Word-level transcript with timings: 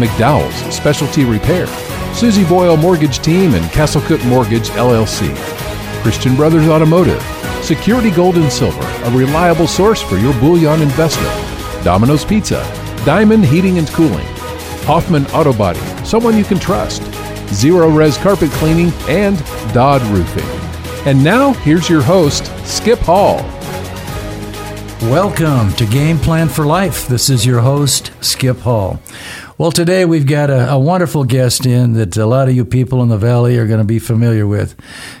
McDowell's 0.00 0.74
Specialty 0.74 1.24
Repair, 1.24 1.66
Susie 2.14 2.44
Boyle 2.44 2.76
Mortgage 2.76 3.18
Team, 3.18 3.54
and 3.54 3.64
Castlecook 3.66 4.26
Mortgage 4.26 4.70
LLC. 4.70 5.36
Christian 6.02 6.34
Brothers 6.34 6.66
Automotive, 6.66 7.22
Security 7.62 8.10
Gold 8.10 8.36
and 8.36 8.50
Silver, 8.50 8.82
a 9.04 9.10
reliable 9.10 9.66
source 9.66 10.00
for 10.00 10.16
your 10.16 10.32
bullion 10.40 10.80
investment. 10.80 11.84
Domino's 11.84 12.24
Pizza, 12.24 12.62
Diamond 13.04 13.44
Heating 13.44 13.76
and 13.76 13.88
Cooling, 13.88 14.26
Hoffman 14.86 15.26
Auto 15.26 15.52
Body, 15.52 15.80
someone 16.04 16.38
you 16.38 16.44
can 16.44 16.58
trust, 16.58 17.02
Zerorez 17.50 18.20
Carpet 18.22 18.50
Cleaning, 18.52 18.92
and 19.06 19.36
Dodd 19.74 20.00
Roofing. 20.04 20.48
And 21.06 21.22
now, 21.22 21.52
here's 21.52 21.90
your 21.90 22.02
host, 22.02 22.46
Skip 22.66 22.98
Hall. 23.00 23.36
Welcome 25.02 25.72
to 25.74 25.86
Game 25.86 26.18
Plan 26.18 26.48
for 26.48 26.66
Life. 26.66 27.06
This 27.08 27.30
is 27.30 27.46
your 27.46 27.60
host, 27.60 28.12
Skip 28.20 28.58
Hall. 28.58 29.00
Well, 29.60 29.70
today 29.70 30.06
we've 30.06 30.26
got 30.26 30.48
a, 30.48 30.70
a, 30.70 30.78
wonderful 30.78 31.24
guest 31.24 31.66
in 31.66 31.92
that 31.92 32.16
a 32.16 32.24
lot 32.24 32.48
of 32.48 32.56
you 32.56 32.64
people 32.64 33.02
in 33.02 33.10
the 33.10 33.18
Valley 33.18 33.58
are 33.58 33.66
going 33.66 33.76
to 33.76 33.84
be 33.84 33.98
familiar 33.98 34.46
with. 34.46 34.74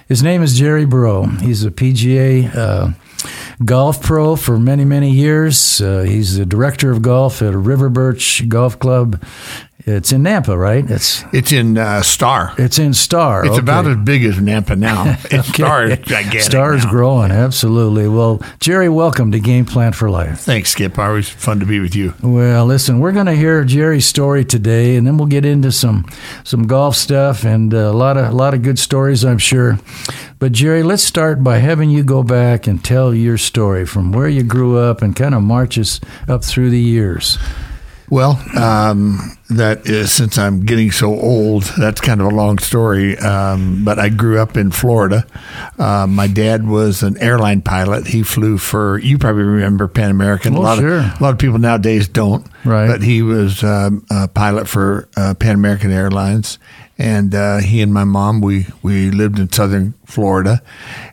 His 0.08 0.22
name 0.22 0.42
is 0.42 0.58
Jerry 0.58 0.86
Breaux. 0.86 1.26
He's 1.26 1.62
a 1.62 1.70
PGA 1.70 2.56
uh, 2.56 2.88
golf 3.62 4.00
pro 4.00 4.36
for 4.36 4.58
many, 4.58 4.86
many 4.86 5.10
years. 5.10 5.82
Uh, 5.82 6.04
he's 6.04 6.38
the 6.38 6.46
director 6.46 6.90
of 6.90 7.02
golf 7.02 7.42
at 7.42 7.52
River 7.54 7.90
Birch 7.90 8.48
Golf 8.48 8.78
Club 8.78 9.22
it's 9.86 10.12
in 10.12 10.22
Nampa, 10.22 10.58
right? 10.58 10.88
It's 10.90 11.24
it's 11.32 11.52
in 11.52 11.78
uh, 11.78 12.02
Star. 12.02 12.54
It's 12.58 12.78
in 12.78 12.92
Star. 12.94 13.44
It's 13.44 13.52
okay. 13.52 13.60
about 13.60 13.86
as 13.86 13.96
big 13.98 14.24
as 14.24 14.36
Nampa 14.36 14.78
now. 14.78 15.16
Okay. 15.30 15.42
Star 15.42 15.84
is 15.84 15.98
gigantic. 15.98 16.42
Star 16.42 16.74
is 16.74 16.84
growing, 16.86 17.30
absolutely. 17.30 18.08
Well, 18.08 18.42
Jerry, 18.58 18.88
welcome 18.88 19.30
to 19.32 19.38
Game 19.38 19.64
Plan 19.64 19.92
for 19.92 20.10
Life. 20.10 20.40
Thanks, 20.40 20.70
Skip. 20.70 20.98
Always 20.98 21.28
fun 21.28 21.60
to 21.60 21.66
be 21.66 21.78
with 21.78 21.94
you. 21.94 22.14
Well, 22.20 22.66
listen, 22.66 22.98
we're 22.98 23.12
going 23.12 23.26
to 23.26 23.34
hear 23.34 23.64
Jerry's 23.64 24.06
story 24.06 24.44
today, 24.44 24.96
and 24.96 25.06
then 25.06 25.16
we'll 25.16 25.28
get 25.28 25.44
into 25.44 25.70
some 25.72 26.04
some 26.44 26.66
golf 26.66 26.96
stuff 26.96 27.44
and 27.44 27.72
a 27.72 27.92
lot 27.92 28.16
of 28.16 28.26
a 28.26 28.32
lot 28.32 28.54
of 28.54 28.62
good 28.62 28.78
stories, 28.78 29.24
I'm 29.24 29.38
sure. 29.38 29.78
But 30.40 30.52
Jerry, 30.52 30.82
let's 30.82 31.02
start 31.02 31.44
by 31.44 31.58
having 31.58 31.90
you 31.90 32.02
go 32.02 32.22
back 32.22 32.66
and 32.66 32.82
tell 32.82 33.14
your 33.14 33.38
story 33.38 33.84
from 33.86 34.10
where 34.10 34.28
you 34.28 34.42
grew 34.42 34.78
up 34.78 35.02
and 35.02 35.14
kind 35.14 35.34
of 35.34 35.42
marches 35.42 36.00
up 36.28 36.44
through 36.44 36.70
the 36.70 36.80
years. 36.80 37.38
Well, 38.10 38.42
um, 38.58 39.38
that 39.50 39.86
is 39.86 40.12
since 40.12 40.36
I'm 40.36 40.66
getting 40.66 40.90
so 40.90 41.14
old. 41.14 41.62
That's 41.78 42.00
kind 42.00 42.20
of 42.20 42.26
a 42.26 42.34
long 42.34 42.58
story. 42.58 43.16
Um, 43.18 43.84
but 43.84 44.00
I 44.00 44.08
grew 44.08 44.40
up 44.40 44.56
in 44.56 44.72
Florida. 44.72 45.24
Uh, 45.78 46.08
my 46.08 46.26
dad 46.26 46.66
was 46.66 47.04
an 47.04 47.16
airline 47.18 47.62
pilot. 47.62 48.08
He 48.08 48.24
flew 48.24 48.58
for 48.58 48.98
you 48.98 49.16
probably 49.16 49.44
remember 49.44 49.86
Pan 49.86 50.10
American. 50.10 50.54
A 50.54 50.60
lot 50.60 50.78
sure. 50.78 50.98
of 50.98 51.20
a 51.20 51.22
lot 51.22 51.32
of 51.32 51.38
people 51.38 51.60
nowadays 51.60 52.08
don't. 52.08 52.44
Right. 52.64 52.88
But 52.88 53.02
he 53.02 53.22
was 53.22 53.62
um, 53.62 54.04
a 54.10 54.26
pilot 54.26 54.68
for 54.68 55.08
uh, 55.16 55.34
Pan 55.34 55.54
American 55.54 55.92
Airlines, 55.92 56.58
and 56.98 57.32
uh, 57.32 57.58
he 57.58 57.80
and 57.80 57.94
my 57.94 58.04
mom 58.04 58.40
we 58.40 58.66
we 58.82 59.12
lived 59.12 59.38
in 59.38 59.52
southern 59.52 59.94
Florida, 60.04 60.62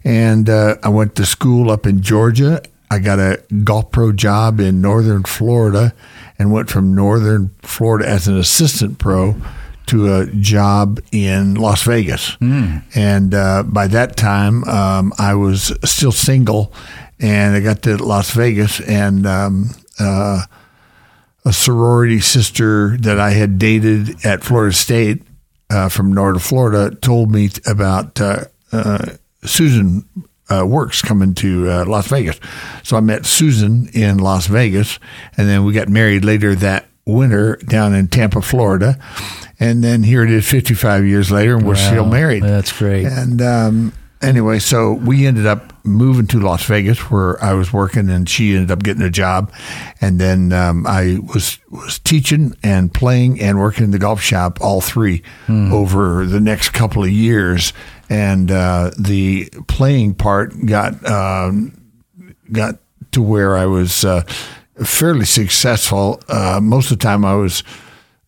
and 0.04 0.50
uh, 0.50 0.78
I 0.82 0.90
went 0.90 1.16
to 1.18 1.28
school 1.28 1.70
up 1.70 1.86
in 1.86 2.02
Georgia. 2.02 2.64
I 2.90 3.00
got 3.00 3.20
a 3.20 3.44
golf 3.64 3.92
pro 3.92 4.14
job 4.14 4.60
in 4.60 4.82
northern 4.82 5.24
Florida 5.24 5.94
and 6.40 6.52
went 6.52 6.70
from 6.70 6.94
northern 6.94 7.50
Florida 7.62 8.08
as 8.08 8.28
an 8.28 8.38
assistant 8.38 9.00
pro 9.00 9.36
to 9.88 10.14
a 10.14 10.28
job 10.28 11.00
in 11.12 11.56
Las 11.56 11.84
Vegas. 11.84 12.36
Mm. 12.38 12.84
And 12.96 13.34
uh, 13.34 13.64
by 13.64 13.88
that 13.88 14.18
time, 14.18 14.64
um, 14.66 15.14
I 15.18 15.34
was 15.34 15.74
still 15.86 16.12
single, 16.12 16.74
and 17.20 17.56
I 17.56 17.62
got 17.62 17.82
to 17.84 17.98
Las 17.98 18.32
Vegas, 18.32 18.82
and 18.82 19.26
um, 19.26 19.70
uh, 20.00 20.44
a 21.46 21.54
sorority 21.54 22.20
sister 22.20 22.98
that 22.98 23.20
I 23.20 23.32
had 23.32 23.58
dated 23.58 24.26
at 24.26 24.44
Florida 24.44 24.76
State 24.76 25.24
uh, 25.70 25.90
from 25.90 26.14
northern 26.14 26.40
Florida 26.40 26.96
told 26.96 27.32
me 27.32 27.50
about 27.66 28.20
uh, 28.20 28.46
uh, 28.72 29.14
Susan 29.44 30.06
uh, 30.50 30.66
works 30.66 31.02
coming 31.02 31.34
to 31.36 31.70
uh, 31.70 31.86
Las 31.86 32.08
Vegas. 32.08 32.40
So 32.84 32.98
I 32.98 33.02
met 33.02 33.26
Susan 33.26 33.90
in 33.94 34.18
Las 34.18 34.48
Vegas, 34.48 35.00
and 35.36 35.48
then 35.48 35.66
we 35.66 35.74
got 35.74 35.90
married 35.90 36.24
later 36.24 36.56
that 36.56 36.88
winter 37.06 37.56
down 37.58 37.94
in 37.94 38.08
Tampa, 38.08 38.42
Florida. 38.42 38.98
And 39.60 39.84
then 39.84 40.04
here 40.04 40.24
it 40.24 40.30
is 40.30 40.48
55 40.48 41.06
years 41.06 41.32
later, 41.32 41.56
and 41.56 41.66
we're 41.66 41.76
wow, 41.76 41.90
still 41.90 42.06
married. 42.06 42.44
That's 42.44 42.78
great. 42.78 43.06
And 43.06 43.42
um, 43.42 43.94
anyway, 44.22 44.60
so 44.60 44.94
we 44.94 45.26
ended 45.26 45.48
up 45.48 45.74
moving 45.84 46.28
to 46.28 46.40
Las 46.40 46.66
Vegas 46.66 47.10
where 47.10 47.44
I 47.44 47.54
was 47.54 47.74
working, 47.74 48.10
and 48.10 48.30
she 48.30 48.54
ended 48.54 48.70
up 48.70 48.84
getting 48.84 49.02
a 49.02 49.10
job. 49.10 49.52
And 50.00 50.20
then 50.20 50.54
um, 50.54 50.86
I 50.86 51.18
was 51.34 51.58
was 51.72 51.98
teaching 52.00 52.56
and 52.62 52.94
playing 52.94 53.42
and 53.42 53.58
working 53.60 53.84
in 53.86 53.92
the 53.92 54.00
golf 54.00 54.22
shop, 54.22 54.60
all 54.62 54.82
three, 54.82 55.24
hmm. 55.48 55.74
over 55.74 56.26
the 56.26 56.40
next 56.40 56.70
couple 56.70 57.04
of 57.04 57.10
years 57.10 57.74
and 58.10 58.52
uh, 58.52 58.92
the 58.98 59.50
playing 59.68 60.16
part 60.16 60.54
got 60.66 61.06
um, 61.10 61.74
got 62.52 62.78
to 63.12 63.22
where 63.22 63.58
I 63.58 63.66
was 63.66 64.06
uh, 64.06 64.22
fairly 64.84 65.26
successful. 65.26 66.22
Uh, 66.28 66.60
most 66.62 66.92
of 66.92 67.00
the 67.00 67.04
time, 67.04 67.26
I 67.26 67.36
was. 67.36 67.64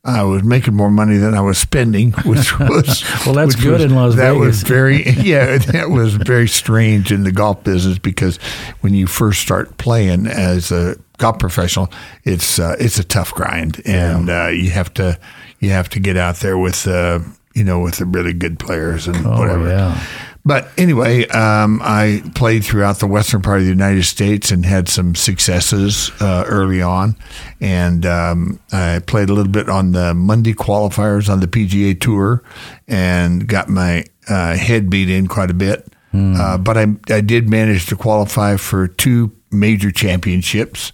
I 0.06 0.24
was 0.24 0.44
making 0.44 0.76
more 0.76 0.90
money 0.90 1.18
than 1.18 1.34
I 1.34 1.42
was 1.42 1.58
spending, 1.58 2.12
which 2.26 2.58
was 2.58 3.04
well. 3.26 3.36
That's 3.36 3.56
good 3.56 3.82
was, 3.82 3.84
in 3.84 3.96
Las 3.96 4.16
that 4.16 4.32
Vegas. 4.32 4.40
That 4.40 4.46
was 4.46 4.64
very 4.64 5.04
yeah. 5.22 5.58
That 5.58 5.90
was 5.90 6.16
very 6.16 6.48
strange 6.48 7.12
in 7.12 7.24
the 7.24 7.34
golf 7.34 7.66
business 7.66 8.00
because 8.00 8.38
when 8.80 8.94
you 8.94 9.08
first 9.08 9.42
start 9.42 9.78
playing 9.78 10.26
as 10.26 10.72
a 10.72 10.96
golf 11.18 11.38
professional, 11.38 11.92
it's 12.24 12.60
uh, 12.60 12.78
it's 12.80 12.98
a 12.98 13.04
tough 13.04 13.34
grind, 13.34 13.82
and 13.86 14.30
yeah. 14.30 14.46
uh, 14.46 14.48
you 14.48 14.72
have 14.72 14.94
to 14.96 15.20
you 15.60 15.72
have 15.72 15.90
to 15.90 16.00
get 16.00 16.16
out 16.16 16.38
there 16.38 16.58
with 16.58 16.88
uh, 16.88 17.20
you 17.60 17.66
know, 17.66 17.82
with 17.82 17.98
the 17.98 18.06
really 18.06 18.34
good 18.34 18.58
players 18.58 19.08
and 19.08 19.26
oh, 19.26 19.38
whatever. 19.38 19.68
Yeah. 19.68 20.04
But 20.46 20.72
anyway, 20.78 21.28
um, 21.28 21.82
I 21.84 22.24
played 22.34 22.64
throughout 22.64 23.00
the 23.00 23.08
western 23.08 23.42
part 23.42 23.58
of 23.58 23.66
the 23.66 23.70
United 23.70 24.06
States 24.06 24.50
and 24.50 24.66
had 24.66 24.88
some 24.88 25.14
successes 25.14 26.10
uh, 26.22 26.46
early 26.48 26.82
on. 26.82 27.18
And 27.60 28.06
um, 28.06 28.60
I 28.72 29.02
played 29.06 29.30
a 29.30 29.34
little 29.34 29.52
bit 29.52 29.70
on 29.70 29.92
the 29.92 30.14
Monday 30.14 30.54
qualifiers 30.54 31.30
on 31.30 31.42
the 31.42 31.48
PGA 31.48 32.00
Tour 32.00 32.42
and 32.88 33.48
got 33.48 33.68
my 33.68 34.06
uh, 34.30 34.56
head 34.56 34.90
beat 34.90 35.10
in 35.10 35.28
quite 35.28 35.52
a 35.52 35.54
bit. 35.54 35.86
Mm. 36.14 36.40
Uh, 36.40 36.58
but 36.58 36.78
I, 36.78 36.88
I 37.14 37.22
did 37.22 37.50
manage 37.50 37.86
to 37.88 37.96
qualify 37.96 38.56
for 38.56 38.88
two 38.88 39.32
major 39.52 39.92
championships. 39.92 40.92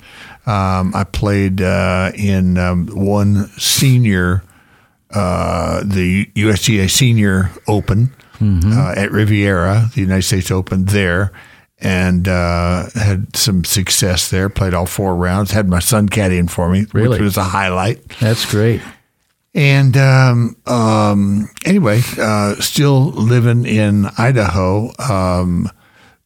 Um, 0.47 0.93
I 0.93 1.03
played 1.03 1.61
uh, 1.61 2.11
in 2.15 2.57
um, 2.57 2.87
one 2.87 3.47
senior 3.57 4.43
uh, 5.15 5.81
the 5.83 6.25
USGA 6.35 6.89
Senior 6.89 7.51
Open 7.67 8.13
mm-hmm. 8.39 8.71
uh, 8.71 8.93
at 8.95 9.11
Riviera, 9.11 9.89
the 9.93 10.01
United 10.01 10.23
States 10.23 10.51
Open 10.51 10.85
there, 10.85 11.31
and 11.79 12.27
uh, 12.27 12.89
had 12.95 13.35
some 13.35 13.63
success 13.63 14.29
there. 14.29 14.49
Played 14.49 14.73
all 14.73 14.85
four 14.85 15.15
rounds. 15.15 15.51
Had 15.51 15.69
my 15.69 15.79
son 15.79 16.09
caddying 16.09 16.49
for 16.49 16.69
me, 16.69 16.85
really? 16.93 17.09
which 17.09 17.21
was 17.21 17.37
a 17.37 17.43
highlight. 17.43 18.07
That's 18.19 18.49
great. 18.49 18.81
And 19.53 19.95
um, 19.95 20.57
um, 20.65 21.49
anyway, 21.65 22.01
uh, 22.19 22.55
still 22.55 23.05
living 23.11 23.65
in 23.65 24.07
Idaho. 24.17 24.91
Um, 24.99 25.71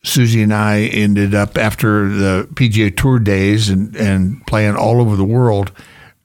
Susie 0.03 0.41
and 0.41 0.53
I 0.53 0.83
ended 0.83 1.35
up 1.35 1.57
after 1.57 2.09
the 2.09 2.47
PGA 2.53 2.95
Tour 2.95 3.19
days 3.19 3.69
and, 3.69 3.95
and 3.95 4.45
playing 4.47 4.75
all 4.75 5.01
over 5.01 5.15
the 5.15 5.25
world 5.25 5.71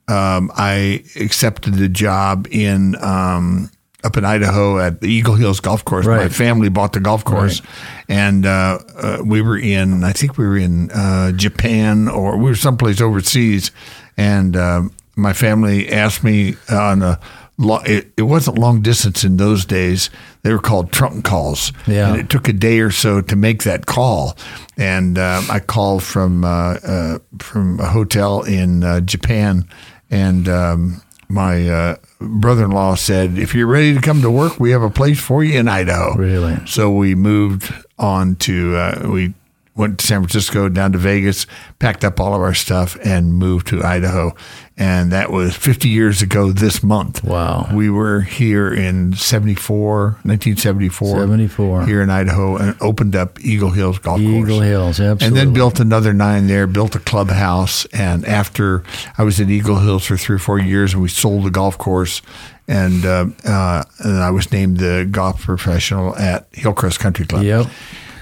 um, 0.08 0.50
I 0.54 1.04
accepted 1.16 1.74
the 1.74 1.88
job 1.88 2.46
in 2.50 2.96
um, 3.02 3.70
up 4.04 4.18
in 4.18 4.24
Idaho 4.24 4.78
at 4.78 5.00
the 5.00 5.08
Eagle 5.08 5.34
Hills 5.34 5.60
Golf 5.60 5.84
Course. 5.84 6.06
Right. 6.06 6.24
My 6.24 6.28
family 6.28 6.68
bought 6.68 6.92
the 6.92 7.00
golf 7.00 7.24
course, 7.24 7.60
right. 7.60 7.70
and 8.08 8.46
uh, 8.46 8.78
uh, 8.96 9.22
we 9.24 9.40
were 9.40 9.58
in. 9.58 10.04
I 10.04 10.12
think 10.12 10.36
we 10.36 10.46
were 10.46 10.58
in 10.58 10.90
uh, 10.90 11.32
Japan 11.32 12.08
or 12.08 12.36
we 12.36 12.44
were 12.44 12.54
someplace 12.54 13.00
overseas, 13.00 13.70
and 14.16 14.56
um, 14.56 14.92
my 15.16 15.32
family 15.32 15.90
asked 15.90 16.22
me 16.22 16.56
on 16.70 17.02
a. 17.02 17.18
It, 17.56 18.12
it 18.16 18.22
wasn't 18.22 18.58
long 18.58 18.82
distance 18.82 19.22
in 19.22 19.36
those 19.36 19.64
days. 19.64 20.10
They 20.42 20.52
were 20.52 20.58
called 20.58 20.90
trunk 20.90 21.24
calls, 21.24 21.72
yeah. 21.86 22.10
and 22.10 22.20
it 22.20 22.28
took 22.28 22.48
a 22.48 22.52
day 22.52 22.80
or 22.80 22.90
so 22.90 23.20
to 23.20 23.36
make 23.36 23.62
that 23.62 23.86
call. 23.86 24.36
And 24.76 25.16
um, 25.18 25.46
I 25.48 25.60
called 25.60 26.02
from 26.02 26.44
uh, 26.44 26.74
uh, 26.84 27.18
from 27.38 27.78
a 27.78 27.86
hotel 27.86 28.42
in 28.42 28.82
uh, 28.82 29.00
Japan 29.02 29.68
and 30.14 30.48
um, 30.48 31.02
my 31.28 31.68
uh, 31.68 31.96
brother-in-law 32.20 32.94
said, 32.94 33.36
"If 33.36 33.54
you're 33.54 33.66
ready 33.66 33.94
to 33.94 34.00
come 34.00 34.22
to 34.22 34.30
work, 34.30 34.60
we 34.60 34.70
have 34.70 34.82
a 34.82 34.90
place 34.90 35.20
for 35.20 35.42
you 35.42 35.58
in 35.58 35.68
Idaho." 35.68 36.14
Really? 36.14 36.56
So 36.66 36.90
we 36.90 37.14
moved 37.14 37.72
on 37.98 38.36
to 38.36 38.76
uh, 38.76 39.08
we 39.10 39.34
went 39.76 39.98
to 39.98 40.06
San 40.06 40.20
Francisco, 40.20 40.68
down 40.68 40.92
to 40.92 40.98
Vegas, 40.98 41.46
packed 41.78 42.04
up 42.04 42.20
all 42.20 42.34
of 42.34 42.40
our 42.40 42.54
stuff, 42.54 42.96
and 43.04 43.34
moved 43.34 43.66
to 43.68 43.82
Idaho. 43.82 44.34
And 44.76 45.12
that 45.12 45.30
was 45.30 45.54
50 45.56 45.88
years 45.88 46.22
ago 46.22 46.50
this 46.50 46.82
month. 46.82 47.22
Wow. 47.22 47.68
We 47.72 47.90
were 47.90 48.20
here 48.20 48.72
in 48.72 49.14
74, 49.14 50.18
1974. 50.22 51.20
74. 51.20 51.86
Here 51.86 52.02
in 52.02 52.10
Idaho 52.10 52.56
and 52.56 52.76
opened 52.80 53.14
up 53.14 53.38
Eagle 53.40 53.70
Hills 53.70 53.98
Golf 53.98 54.20
Course. 54.20 54.48
Eagle 54.48 54.60
Hills, 54.60 55.00
absolutely. 55.00 55.26
And 55.26 55.36
then 55.36 55.54
built 55.54 55.78
another 55.78 56.12
nine 56.12 56.46
there, 56.48 56.66
built 56.66 56.94
a 56.96 57.00
clubhouse. 57.00 57.84
And 57.86 58.24
after 58.26 58.82
I 59.16 59.22
was 59.22 59.40
at 59.40 59.48
Eagle 59.48 59.78
Hills 59.78 60.04
for 60.06 60.16
three 60.16 60.36
or 60.36 60.40
four 60.40 60.58
years, 60.58 60.92
and 60.92 61.02
we 61.02 61.08
sold 61.08 61.44
the 61.44 61.50
golf 61.50 61.78
course, 61.78 62.20
and, 62.66 63.04
uh, 63.04 63.26
uh, 63.44 63.84
and 63.98 64.16
I 64.18 64.30
was 64.30 64.50
named 64.50 64.78
the 64.78 65.06
golf 65.08 65.42
professional 65.42 66.16
at 66.16 66.48
Hillcrest 66.52 66.98
Country 66.98 67.26
Club. 67.26 67.44
Yep. 67.44 67.66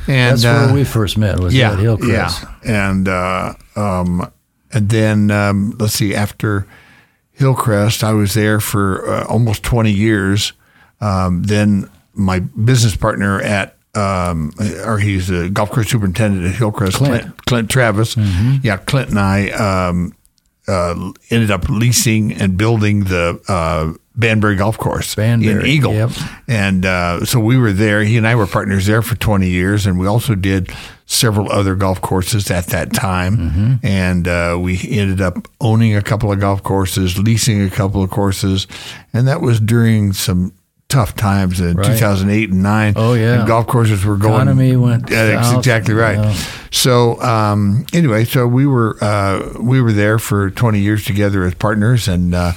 And 0.08 0.38
That's 0.38 0.44
uh, 0.44 0.66
where 0.66 0.74
we 0.74 0.84
first 0.84 1.16
met. 1.16 1.38
Was 1.38 1.54
yeah, 1.54 1.72
at 1.72 1.78
Hillcrest. 1.78 2.42
yeah, 2.42 2.88
and 2.90 3.08
uh, 3.08 3.54
um, 3.76 4.30
and 4.72 4.88
then 4.88 5.30
um, 5.30 5.76
let's 5.78 5.94
see, 5.94 6.14
after 6.14 6.66
Hillcrest, 7.32 8.02
I 8.02 8.12
was 8.12 8.34
there 8.34 8.60
for 8.60 9.08
uh, 9.08 9.26
almost 9.26 9.62
twenty 9.62 9.92
years. 9.92 10.52
Um, 11.00 11.42
then 11.44 11.90
my 12.14 12.40
business 12.40 12.96
partner 12.96 13.40
at 13.40 13.76
um, 13.94 14.52
or 14.84 14.98
he's 14.98 15.30
a 15.30 15.50
golf 15.50 15.70
course 15.70 15.88
superintendent 15.90 16.46
at 16.46 16.54
Hillcrest, 16.54 16.96
Clint. 16.96 17.22
Clint, 17.22 17.46
Clint 17.46 17.70
Travis. 17.70 18.16
Yeah, 18.62 18.78
Clint 18.78 19.10
and 19.10 19.18
I 19.18 19.50
um, 19.50 20.14
uh, 20.66 21.12
ended 21.30 21.50
up 21.50 21.68
leasing 21.68 22.32
and 22.32 22.56
building 22.56 23.04
the 23.04 23.40
uh, 23.48 23.92
Banbury 24.14 24.56
Golf 24.56 24.76
Course 24.78 25.16
in 25.16 25.40
Banbury, 25.40 25.70
Eagle. 25.70 25.94
yep. 25.94 26.10
And 26.46 26.84
uh, 26.84 27.24
so 27.24 27.40
we 27.40 27.56
were 27.56 27.72
there. 27.72 28.02
He 28.04 28.16
and 28.18 28.26
I 28.26 28.34
were 28.34 28.46
partners 28.46 28.86
there 28.86 29.00
for 29.02 29.14
20 29.16 29.48
years, 29.48 29.86
and 29.86 29.98
we 29.98 30.06
also 30.06 30.34
did 30.34 30.70
several 31.06 31.50
other 31.50 31.74
golf 31.74 32.00
courses 32.00 32.50
at 32.50 32.66
that 32.66 32.92
time. 32.92 33.36
Mm-hmm. 33.36 33.86
And 33.86 34.28
uh, 34.28 34.58
we 34.60 34.78
ended 34.90 35.20
up 35.20 35.48
owning 35.60 35.96
a 35.96 36.02
couple 36.02 36.30
of 36.30 36.40
golf 36.40 36.62
courses, 36.62 37.18
leasing 37.18 37.62
a 37.62 37.70
couple 37.70 38.02
of 38.02 38.10
courses, 38.10 38.66
and 39.14 39.26
that 39.28 39.40
was 39.40 39.60
during 39.60 40.12
some 40.12 40.52
tough 40.88 41.14
times 41.16 41.58
in 41.58 41.74
Right. 41.78 41.86
2008 41.86 42.50
and 42.50 42.62
9. 42.62 42.92
Oh, 42.96 43.14
yeah. 43.14 43.38
And 43.40 43.48
golf 43.48 43.66
courses 43.66 44.04
were 44.04 44.18
going. 44.18 44.34
Economy 44.34 44.76
went 44.76 45.06
that's 45.08 45.48
south. 45.48 45.58
exactly 45.58 45.94
right. 45.94 46.34
So 46.70 47.18
um, 47.22 47.86
anyway, 47.94 48.24
so 48.26 48.46
we 48.46 48.66
were 48.66 48.98
uh, 49.02 49.54
we 49.58 49.80
were 49.80 49.92
there 49.92 50.18
for 50.18 50.50
20 50.50 50.80
years 50.80 51.04
together 51.06 51.44
as 51.44 51.54
partners, 51.54 52.08
and 52.08 52.34
uh, 52.34 52.52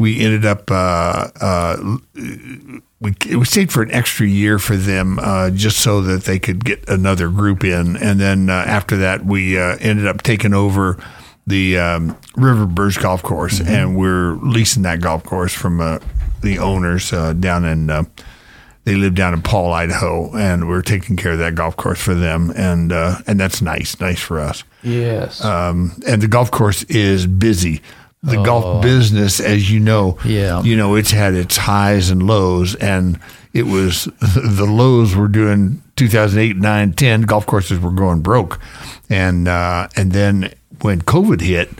we 0.00 0.18
ended 0.18 0.46
up 0.46 0.70
uh, 0.70 1.28
uh, 1.40 1.98
we 2.14 3.14
we 3.36 3.44
stayed 3.44 3.70
for 3.70 3.82
an 3.82 3.92
extra 3.92 4.26
year 4.26 4.58
for 4.58 4.76
them 4.76 5.18
uh, 5.20 5.50
just 5.50 5.78
so 5.78 6.00
that 6.00 6.24
they 6.24 6.38
could 6.38 6.64
get 6.64 6.88
another 6.88 7.28
group 7.28 7.62
in, 7.62 7.98
and 7.98 8.18
then 8.18 8.48
uh, 8.48 8.64
after 8.66 8.96
that 8.96 9.26
we 9.26 9.58
uh, 9.58 9.76
ended 9.78 10.06
up 10.06 10.22
taking 10.22 10.54
over 10.54 10.96
the 11.46 11.78
um, 11.78 12.16
River 12.34 12.64
Birch 12.64 12.98
Golf 12.98 13.22
Course, 13.22 13.60
and 13.60 13.94
we're 13.94 14.32
leasing 14.36 14.82
that 14.84 15.02
golf 15.02 15.22
course 15.22 15.52
from 15.52 15.80
uh, 15.80 15.98
the 16.40 16.58
owners 16.58 17.12
uh, 17.12 17.34
down 17.34 17.64
in. 17.64 17.90
Uh, 17.90 18.04
they 18.84 18.94
live 18.94 19.14
down 19.14 19.34
in 19.34 19.42
Paul, 19.42 19.74
Idaho, 19.74 20.34
and 20.34 20.66
we're 20.66 20.80
taking 20.80 21.14
care 21.16 21.32
of 21.32 21.38
that 21.38 21.54
golf 21.54 21.76
course 21.76 22.00
for 22.00 22.14
them, 22.14 22.50
and 22.56 22.90
uh, 22.90 23.18
and 23.26 23.38
that's 23.38 23.60
nice, 23.60 24.00
nice 24.00 24.18
for 24.18 24.40
us. 24.40 24.64
Yes. 24.82 25.44
Um, 25.44 26.00
and 26.06 26.22
the 26.22 26.28
golf 26.28 26.50
course 26.50 26.84
is 26.84 27.26
busy. 27.26 27.82
The 28.22 28.42
golf 28.42 28.82
business, 28.82 29.40
as 29.40 29.70
you 29.70 29.80
know, 29.80 30.18
Yeah. 30.26 30.62
you 30.62 30.76
know, 30.76 30.94
it's 30.94 31.10
had 31.10 31.32
its 31.34 31.56
highs 31.56 32.10
and 32.10 32.22
lows, 32.22 32.74
and 32.74 33.18
it 33.54 33.62
was 33.66 34.04
the 34.20 34.66
lows 34.68 35.16
were 35.16 35.26
doing 35.28 35.82
2008, 35.96 36.56
9, 36.56 36.92
10. 36.92 37.22
Golf 37.22 37.46
courses 37.46 37.78
were 37.78 37.90
going 37.90 38.20
broke, 38.20 38.60
and 39.08 39.48
uh, 39.48 39.88
and 39.96 40.12
then 40.12 40.52
when 40.82 41.00
COVID 41.00 41.40
hit, 41.40 41.70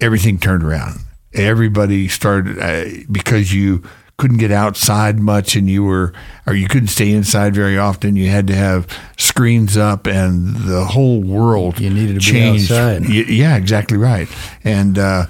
everything 0.00 0.38
turned 0.38 0.64
around. 0.64 0.98
Everybody 1.32 2.08
started 2.08 2.58
uh, 2.58 3.04
because 3.10 3.52
you 3.54 3.82
couldn't 4.16 4.38
get 4.38 4.50
outside 4.52 5.18
much, 5.18 5.54
and 5.56 5.68
you 5.70 5.82
were 5.84 6.12
or 6.46 6.54
you 6.54 6.66
couldn't 6.68 6.88
stay 6.88 7.10
inside 7.12 7.54
very 7.54 7.78
often. 7.78 8.14
You 8.16 8.30
had 8.30 8.46
to 8.48 8.54
have 8.54 8.86
screens 9.16 9.76
up, 9.76 10.06
and 10.08 10.54
the 10.56 10.84
whole 10.84 11.20
world 11.22 11.78
You 11.80 11.90
needed 11.90 12.14
to 12.20 12.32
be 12.32 12.38
changed. 12.38 12.72
outside. 12.72 13.02
Y- 13.08 13.24
yeah, 13.28 13.56
exactly 13.56 13.96
right. 13.96 14.28
And 14.64 14.98
uh, 14.98 15.26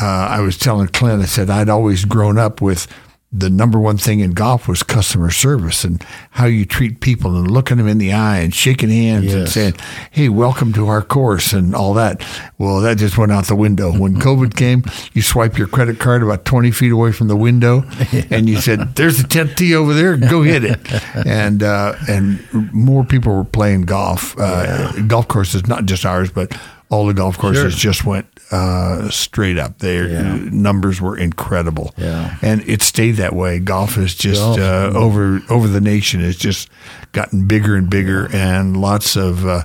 uh, 0.00 0.04
I 0.30 0.40
was 0.40 0.56
telling 0.58 0.88
Clint, 0.88 1.22
I 1.22 1.26
said 1.26 1.50
I'd 1.50 1.68
always 1.68 2.04
grown 2.04 2.38
up 2.38 2.60
with 2.60 2.86
the 3.34 3.48
number 3.48 3.78
one 3.80 3.96
thing 3.96 4.20
in 4.20 4.32
golf 4.32 4.68
was 4.68 4.82
customer 4.82 5.30
service 5.30 5.84
and 5.84 6.04
how 6.32 6.44
you 6.44 6.66
treat 6.66 7.00
people 7.00 7.34
and 7.34 7.50
looking 7.50 7.78
them 7.78 7.88
in 7.88 7.96
the 7.96 8.12
eye 8.12 8.40
and 8.40 8.54
shaking 8.54 8.90
hands 8.90 9.32
and 9.32 9.48
saying, 9.48 9.72
"Hey, 10.10 10.28
welcome 10.28 10.74
to 10.74 10.86
our 10.88 11.00
course" 11.00 11.54
and 11.54 11.74
all 11.74 11.94
that. 11.94 12.22
Well, 12.58 12.80
that 12.82 12.98
just 12.98 13.16
went 13.16 13.32
out 13.32 13.46
the 13.46 13.56
window 13.56 13.90
when 13.90 14.16
COVID 14.20 14.54
came. 14.54 14.84
You 15.14 15.22
swipe 15.22 15.56
your 15.56 15.66
credit 15.66 15.98
card 15.98 16.22
about 16.22 16.44
twenty 16.44 16.70
feet 16.70 16.92
away 16.92 17.10
from 17.12 17.28
the 17.28 17.36
window, 17.36 17.84
and 18.30 18.50
you 18.50 18.58
said, 18.60 18.96
"There's 18.96 19.18
a 19.18 19.26
tenth 19.26 19.56
tee 19.56 19.74
over 19.74 19.94
there. 19.94 20.18
Go 20.18 20.42
hit 20.42 20.62
it." 20.64 20.78
and 21.26 21.62
uh, 21.62 21.94
and 22.10 22.38
more 22.74 23.02
people 23.02 23.34
were 23.34 23.44
playing 23.44 23.82
golf. 23.86 24.38
Uh, 24.38 24.92
Golf 25.06 25.26
courses, 25.28 25.66
not 25.66 25.86
just 25.86 26.04
ours, 26.04 26.30
but 26.30 26.54
all 26.90 27.06
the 27.06 27.14
golf 27.14 27.38
courses 27.38 27.72
Sure. 27.72 27.92
just 27.92 28.04
went 28.04 28.26
uh, 28.52 29.08
straight 29.10 29.58
up. 29.58 29.78
Their 29.78 30.08
Yeah. 30.08 30.38
numbers 30.50 31.00
were 31.00 31.16
incredible, 31.16 31.94
Yeah. 31.96 32.36
and 32.42 32.62
it 32.66 32.82
stayed 32.82 33.12
that 33.16 33.34
way. 33.34 33.58
Golf 33.58 33.96
is 33.98 34.14
just 34.14 34.40
Golf. 34.40 34.58
uh, 34.60 34.90
over 34.94 35.42
over 35.48 35.66
the 35.66 35.80
nation. 35.80 36.20
It's 36.22 36.38
just 36.38 36.68
gotten 37.12 37.46
bigger 37.46 37.74
and 37.76 37.88
bigger, 37.90 38.28
and 38.32 38.76
lots 38.76 39.16
of 39.16 39.46
uh, 39.46 39.62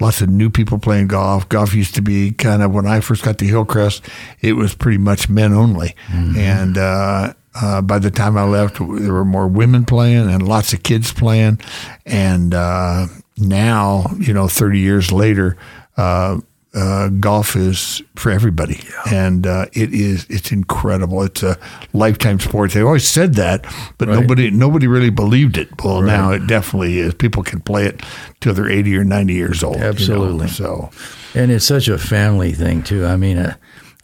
lots 0.00 0.20
of 0.22 0.28
new 0.30 0.50
people 0.50 0.78
playing 0.78 1.08
golf. 1.08 1.48
Golf 1.48 1.74
used 1.74 1.94
to 1.96 2.02
be 2.02 2.30
kind 2.32 2.62
of 2.62 2.72
when 2.72 2.86
I 2.86 3.00
first 3.00 3.22
got 3.22 3.38
to 3.38 3.44
Hillcrest, 3.46 4.02
it 4.40 4.54
was 4.54 4.74
pretty 4.74 4.98
much 4.98 5.28
men 5.28 5.52
only, 5.52 5.94
and. 6.12 6.76
Uh, 6.78 7.34
uh, 7.60 7.82
by 7.82 7.98
the 7.98 8.12
time 8.12 8.38
I 8.38 8.44
left, 8.44 8.78
there 8.78 9.12
were 9.12 9.24
more 9.24 9.48
women 9.48 9.84
playing 9.84 10.30
and 10.30 10.46
lots 10.46 10.72
of 10.72 10.84
kids 10.84 11.12
playing, 11.12 11.58
and 12.06 12.54
uh, 12.54 13.08
now, 13.38 14.06
you 14.20 14.32
know, 14.32 14.46
thirty 14.46 14.78
years 14.78 15.10
later, 15.10 15.56
uh, 15.96 16.38
uh, 16.72 17.08
golf 17.08 17.56
is 17.56 18.00
for 18.14 18.30
everybody, 18.30 18.80
and 19.10 19.46
uh, 19.46 19.66
it 19.72 19.92
is 19.92 20.24
it's 20.30 20.52
incredible. 20.52 21.22
It's 21.22 21.42
a 21.42 21.58
lifetime 21.92 22.38
sport. 22.38 22.70
They 22.72 22.80
always 22.82 23.08
said 23.08 23.34
that, 23.34 23.62
but 23.98 24.08
Right. 24.08 24.20
nobody 24.20 24.50
nobody 24.50 24.86
really 24.86 25.10
believed 25.10 25.58
it. 25.58 25.68
Well, 25.82 26.00
now 26.02 26.30
it 26.30 26.46
definitely 26.46 26.98
is. 27.00 27.14
People 27.14 27.42
can 27.42 27.60
play 27.60 27.86
it 27.86 28.00
till 28.40 28.54
they're 28.54 28.70
eighty 28.70 28.96
or 28.96 29.02
ninety 29.04 29.34
years 29.34 29.64
old. 29.64 29.76
you 29.76 29.80
know, 29.82 29.88
Absolutely. 29.88 30.48
So 30.48 30.90
And 31.34 31.50
it's 31.50 31.64
such 31.64 31.88
a 31.88 31.98
family 31.98 32.52
thing 32.52 32.82
too. 32.84 33.04
I 33.04 33.16
mean, 33.16 33.38
uh, 33.38 33.54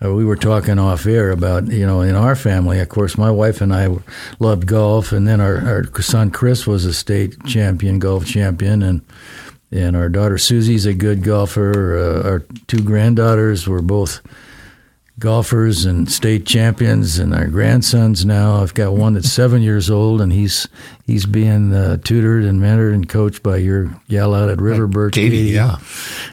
uh, 0.05 0.13
we 0.13 0.25
were 0.25 0.37
talking 0.37 0.79
off 0.79 1.07
air 1.07 1.31
about 1.31 1.69
you 1.69 1.87
know 1.87 2.01
in 2.03 2.17
our 2.17 2.35
family. 2.35 2.81
Of 2.81 2.89
course, 2.89 3.17
my 3.17 3.31
wife 3.31 3.61
and 3.61 3.73
I 3.73 3.89
loved 4.41 4.67
golf, 4.67 5.13
and 5.13 5.27
then 5.29 5.41
our, 5.41 5.57
our 5.59 6.03
son 6.03 6.31
Chris 6.31 6.67
was 6.67 6.85
a 6.85 6.93
state 6.93 7.37
champion, 7.47 7.99
golf 8.01 8.27
champion, 8.27 8.83
and 8.83 9.01
and 9.71 9.97
our 9.97 10.09
daughter 10.09 10.39
Susie's 10.39 10.87
a 10.87 10.95
good 10.95 11.23
golfer. 11.23 11.99
Uh, 11.99 12.29
our 12.29 12.39
two 12.67 12.83
granddaughters 12.83 13.67
were 13.67 13.83
both 13.83 14.21
golfers 15.19 15.87
and 15.87 16.11
state 16.11 16.45
champions, 16.45 17.19
and 17.19 17.35
our 17.35 17.47
grandsons 17.47 18.27
now. 18.27 18.63
I've 18.63 18.75
got 18.75 18.93
one 18.93 19.15
that's 19.15 19.33
seven 19.33 19.63
years 19.71 19.91
old, 19.91 20.21
and 20.21 20.33
he's 20.33 20.69
he's 21.07 21.27
being 21.27 21.73
uh, 21.73 21.97
tutored 21.99 22.45
and 22.45 22.61
mentored 22.61 22.95
and 22.95 23.09
coached 23.09 23.43
by 23.43 23.57
your 23.57 23.99
gal 24.09 24.35
out 24.35 24.51
at 24.51 24.61
River 24.61 24.87
Birch. 24.87 25.15
Katie, 25.15 25.37
Katie. 25.39 25.51
yeah. 25.51 25.77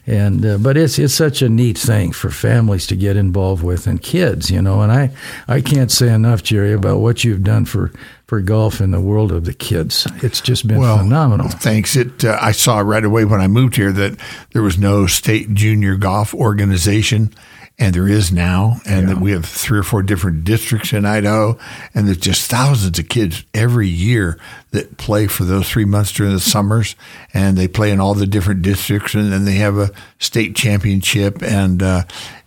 And 0.05 0.45
uh, 0.45 0.57
but 0.57 0.77
it's 0.77 0.99
it's 0.99 1.13
such 1.13 1.41
a 1.41 1.49
neat 1.49 1.77
thing 1.77 2.11
for 2.11 2.29
families 2.29 2.85
to 2.87 2.95
get 2.95 3.15
involved 3.17 3.63
with 3.63 3.87
and 3.87 4.01
kids, 4.01 4.51
you 4.51 4.61
know. 4.61 4.81
And 4.81 4.91
I 4.91 5.11
I 5.47 5.61
can't 5.61 5.91
say 5.91 6.13
enough, 6.13 6.43
Jerry, 6.43 6.73
about 6.73 6.99
what 6.99 7.23
you've 7.23 7.43
done 7.43 7.65
for 7.65 7.91
for 8.27 8.41
golf 8.41 8.81
in 8.81 8.91
the 8.91 9.01
world 9.01 9.31
of 9.31 9.45
the 9.45 9.53
kids. 9.53 10.07
It's 10.21 10.41
just 10.41 10.67
been 10.67 10.79
phenomenal. 10.97 11.49
Thanks. 11.49 11.95
It. 11.95 12.23
Uh, 12.23 12.37
I 12.41 12.51
saw 12.51 12.79
right 12.79 13.03
away 13.03 13.25
when 13.25 13.41
I 13.41 13.47
moved 13.47 13.75
here 13.75 13.91
that 13.91 14.17
there 14.53 14.61
was 14.61 14.77
no 14.77 15.07
state 15.07 15.53
junior 15.53 15.95
golf 15.95 16.33
organization, 16.33 17.33
and 17.79 17.93
there 17.93 18.07
is 18.07 18.31
now, 18.31 18.79
and 18.85 19.09
that 19.09 19.19
we 19.19 19.31
have 19.31 19.45
three 19.45 19.79
or 19.79 19.83
four 19.83 20.03
different 20.03 20.43
districts 20.43 20.93
in 20.93 21.05
Idaho, 21.05 21.57
and 21.93 22.07
there's 22.07 22.17
just 22.17 22.49
thousands 22.49 22.99
of 22.99 23.09
kids 23.09 23.43
every 23.53 23.87
year 23.87 24.39
that 24.71 24.97
play 24.97 25.27
for 25.27 25.43
those 25.43 25.67
three 25.67 25.85
months 25.85 26.11
during 26.11 26.33
the 26.33 26.39
summers, 26.39 26.95
and 27.33 27.57
they 27.57 27.67
play 27.67 27.91
in 27.91 27.99
all 27.99 28.13
the 28.13 28.27
different 28.27 28.61
districts, 28.61 29.15
and 29.15 29.33
then 29.33 29.45
they 29.45 29.55
have 29.55 29.77
a 29.77 29.91
state 30.19 30.55
championship, 30.55 31.41
and 31.41 31.81
uh, 31.81 32.03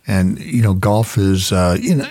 and 0.07 0.39
you 0.39 0.61
know, 0.61 0.73
golf 0.73 1.17
is 1.17 1.51
uh, 1.51 1.77
you 1.79 1.95
know. 1.95 2.07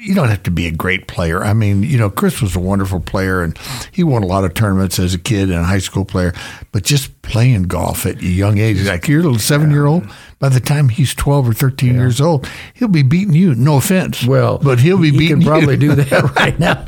You 0.00 0.14
don't 0.14 0.28
have 0.28 0.44
to 0.44 0.50
be 0.52 0.66
a 0.68 0.70
great 0.70 1.08
player. 1.08 1.42
I 1.42 1.52
mean, 1.52 1.82
you 1.82 1.98
know, 1.98 2.08
Chris 2.08 2.40
was 2.40 2.54
a 2.54 2.60
wonderful 2.60 3.00
player, 3.00 3.42
and 3.42 3.58
he 3.90 4.04
won 4.04 4.22
a 4.22 4.26
lot 4.26 4.44
of 4.44 4.54
tournaments 4.54 4.98
as 5.00 5.12
a 5.12 5.18
kid 5.18 5.50
and 5.50 5.58
a 5.58 5.64
high 5.64 5.80
school 5.80 6.04
player. 6.04 6.32
But 6.70 6.84
just 6.84 7.20
playing 7.22 7.64
golf 7.64 8.06
at 8.06 8.18
a 8.18 8.24
young 8.24 8.58
age, 8.58 8.86
like 8.86 9.08
your 9.08 9.22
little 9.22 9.40
seven-year-old, 9.40 10.08
by 10.38 10.50
the 10.50 10.60
time 10.60 10.88
he's 10.88 11.14
twelve 11.14 11.48
or 11.48 11.52
thirteen 11.52 11.94
yeah. 11.94 12.02
years 12.02 12.20
old, 12.20 12.48
he'll 12.74 12.86
be 12.88 13.02
beating 13.02 13.34
you. 13.34 13.56
No 13.56 13.78
offense, 13.78 14.24
well, 14.24 14.58
but 14.58 14.78
he'll 14.78 14.98
be 14.98 15.10
he 15.10 15.18
beating. 15.18 15.38
He 15.38 15.44
can 15.44 15.50
probably 15.50 15.74
you. 15.74 15.80
do 15.80 15.94
that 15.96 16.36
right 16.36 16.58
now. 16.60 16.84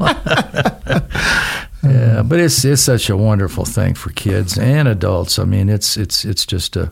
Yeah, 1.83 2.23
but 2.23 2.41
it's 2.41 2.65
it's 2.65 2.83
such 2.83 3.09
a 3.09 3.17
wonderful 3.17 3.65
thing 3.65 3.95
for 3.95 4.11
kids 4.11 4.59
and 4.59 4.87
adults. 4.87 5.39
I 5.39 5.45
mean, 5.45 5.69
it's 5.69 5.97
it's 5.97 6.25
it's 6.25 6.45
just 6.45 6.77
a 6.77 6.91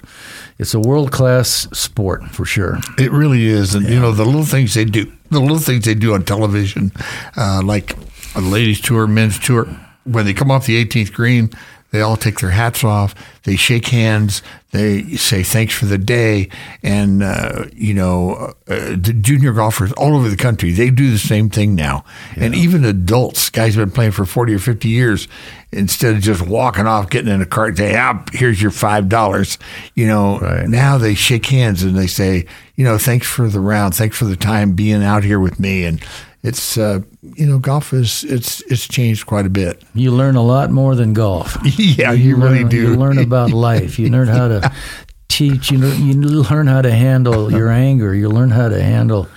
it's 0.59 0.73
a 0.73 0.81
world 0.81 1.13
class 1.13 1.69
sport 1.73 2.25
for 2.31 2.47
sure. 2.47 2.79
It 2.99 3.13
really 3.13 3.47
is, 3.47 3.75
and 3.75 3.85
yeah. 3.85 3.93
you 3.93 4.01
know 4.01 4.13
the 4.13 4.25
little 4.25 4.47
things 4.47 4.75
they 4.75 4.87
do, 4.87 5.13
the 5.31 5.41
little 5.41 5.59
things 5.59 5.85
they 5.85 5.95
do 5.95 6.15
on 6.15 6.25
television, 6.25 6.93
uh, 7.37 7.61
like 7.63 7.97
a 8.35 8.41
ladies 8.41 8.81
tour, 8.81 9.07
men's 9.07 9.39
tour. 9.39 9.69
When 10.09 10.25
they 10.25 10.35
come 10.35 10.51
off 10.51 10.67
the 10.67 10.85
18th 10.85 11.13
green, 11.13 11.51
they 11.91 12.03
all 12.03 12.19
take 12.19 12.41
their 12.41 12.51
hats 12.51 12.85
off. 12.85 13.15
They 13.45 13.57
shake 13.57 13.87
hands. 13.87 14.43
They 14.73 15.17
say 15.17 15.43
thanks 15.43 15.73
for 15.73 15.87
the 15.87 15.97
day. 15.97 16.51
And, 16.83 17.23
uh, 17.23 17.65
you 17.73 17.95
know, 17.95 18.55
uh, 18.69 18.91
the 18.91 19.17
junior 19.19 19.55
golfers 19.55 19.93
all 19.93 20.15
over 20.15 20.29
the 20.29 20.37
country, 20.37 20.73
they 20.73 20.91
do 20.91 21.11
the 21.11 21.19
same 21.19 21.49
thing 21.49 21.75
now. 21.75 22.05
Yeah. 22.37 22.45
And 22.45 22.55
even 22.55 22.85
adults, 22.85 23.49
guys 23.49 23.75
have 23.75 23.87
been 23.87 23.95
playing 23.95 24.11
for 24.11 24.27
40 24.27 24.53
or 24.55 24.59
50 24.59 24.87
years, 24.87 25.29
instead 25.73 26.15
of 26.15 26.21
just 26.21 26.47
walking 26.47 26.87
off, 26.87 27.09
getting 27.09 27.33
in 27.33 27.41
a 27.41 27.47
cart, 27.47 27.79
say, 27.79 27.97
ah, 27.97 28.23
here's 28.33 28.61
your 28.61 28.71
$5, 28.71 29.59
you 29.95 30.07
know, 30.07 30.39
right. 30.41 30.69
now 30.69 30.99
they 30.99 31.15
shake 31.15 31.47
hands 31.47 31.83
and 31.83 31.97
they 31.97 32.07
say, 32.07 32.45
you 32.77 32.85
know, 32.85 32.99
thanks 32.99 33.27
for 33.27 33.49
the 33.49 33.61
round. 33.61 33.95
Thanks 33.95 34.19
for 34.19 34.27
the 34.27 34.37
time 34.37 34.73
being 34.73 35.03
out 35.03 35.25
here 35.25 35.41
with 35.41 35.59
me. 35.59 35.85
And, 35.85 36.05
it's 36.49 36.79
uh, 36.79 37.01
you 37.23 37.47
know 37.47 37.59
golf 37.59 37.93
is 37.93 38.25
it's 38.25 38.63
it's 38.63 38.89
changed 38.89 39.27
quite 39.27 39.45
a 39.45 39.51
bit. 39.51 39.83
You 39.95 40.11
learn 40.11 40.35
a 40.35 40.43
lot 40.43 40.71
more 40.71 40.95
than 40.95 41.13
golf. 41.13 41.59
yeah, 41.79 42.13
you, 42.13 42.31
you 42.31 42.37
really 42.37 42.61
learn, 42.61 42.69
do. 42.69 42.77
You 42.77 42.97
learn 42.97 43.19
about 43.19 43.51
life. 43.71 43.99
You 43.99 44.09
learn 44.09 44.29
how 44.29 44.49
to 44.49 44.73
teach. 45.29 45.71
You 45.71 45.79
know, 45.79 45.93
you 45.93 46.15
learn 46.15 46.67
how 46.67 46.81
to 46.81 46.91
handle 46.91 47.53
your 47.59 47.71
anger. 47.71 48.15
You 48.15 48.31
learn 48.31 48.51
how 48.51 48.71
to 48.71 48.83
handle 48.83 49.29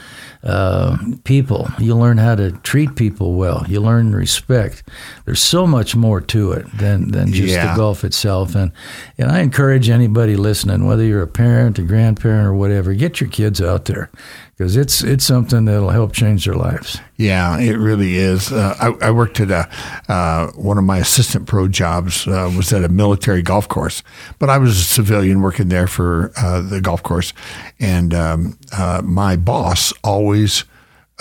uh, 0.41 0.97
people. 1.25 1.67
You 1.79 1.97
learn 1.97 2.17
how 2.17 2.35
to 2.35 2.51
treat 2.51 2.95
people 2.95 3.33
well. 3.33 3.65
You 3.67 3.81
learn 3.81 4.15
respect. 4.15 4.83
There's 5.25 5.41
so 5.41 5.67
much 5.67 5.97
more 5.97 6.21
to 6.21 6.53
it 6.53 6.65
than 6.77 7.11
than 7.11 7.33
just 7.33 7.53
yeah. 7.53 7.73
the 7.73 7.77
golf 7.77 8.05
itself. 8.05 8.55
And 8.55 8.71
and 9.17 9.29
I 9.29 9.41
encourage 9.41 9.89
anybody 9.89 10.37
listening, 10.37 10.85
whether 10.85 11.03
you're 11.03 11.23
a 11.23 11.27
parent, 11.27 11.77
a 11.77 11.81
grandparent, 11.81 12.47
or 12.47 12.53
whatever, 12.53 12.93
get 12.93 13.19
your 13.19 13.29
kids 13.29 13.61
out 13.61 13.83
there 13.85 14.09
because 14.61 14.77
it's 14.77 15.03
it's 15.03 15.25
something 15.25 15.65
that'll 15.65 15.89
help 15.89 16.13
change 16.13 16.45
their 16.45 16.53
lives. 16.53 16.99
Yeah, 17.17 17.57
it 17.59 17.77
really 17.77 18.17
is. 18.17 18.51
Uh, 18.51 18.75
I, 18.79 19.07
I, 19.07 19.09
worked 19.09 19.39
at 19.39 19.49
a 19.49 19.67
uh, 20.07 20.51
one 20.51 20.77
of 20.77 20.83
my 20.83 20.99
assistant 20.99 21.47
pro 21.47 21.67
jobs 21.67 22.27
uh, 22.27 22.51
was 22.55 22.71
at 22.71 22.83
a 22.83 22.89
military 22.89 23.41
golf 23.41 23.67
course, 23.67 24.03
but 24.37 24.51
I 24.51 24.59
was 24.59 24.77
a 24.77 24.83
civilian 24.83 25.41
working 25.41 25.69
there 25.69 25.87
for 25.87 26.31
uh, 26.37 26.61
the 26.61 26.79
golf 26.79 27.01
course, 27.01 27.33
and 27.79 28.13
um, 28.13 28.59
uh, 28.71 29.01
my 29.03 29.35
boss 29.35 29.93
always 30.03 30.63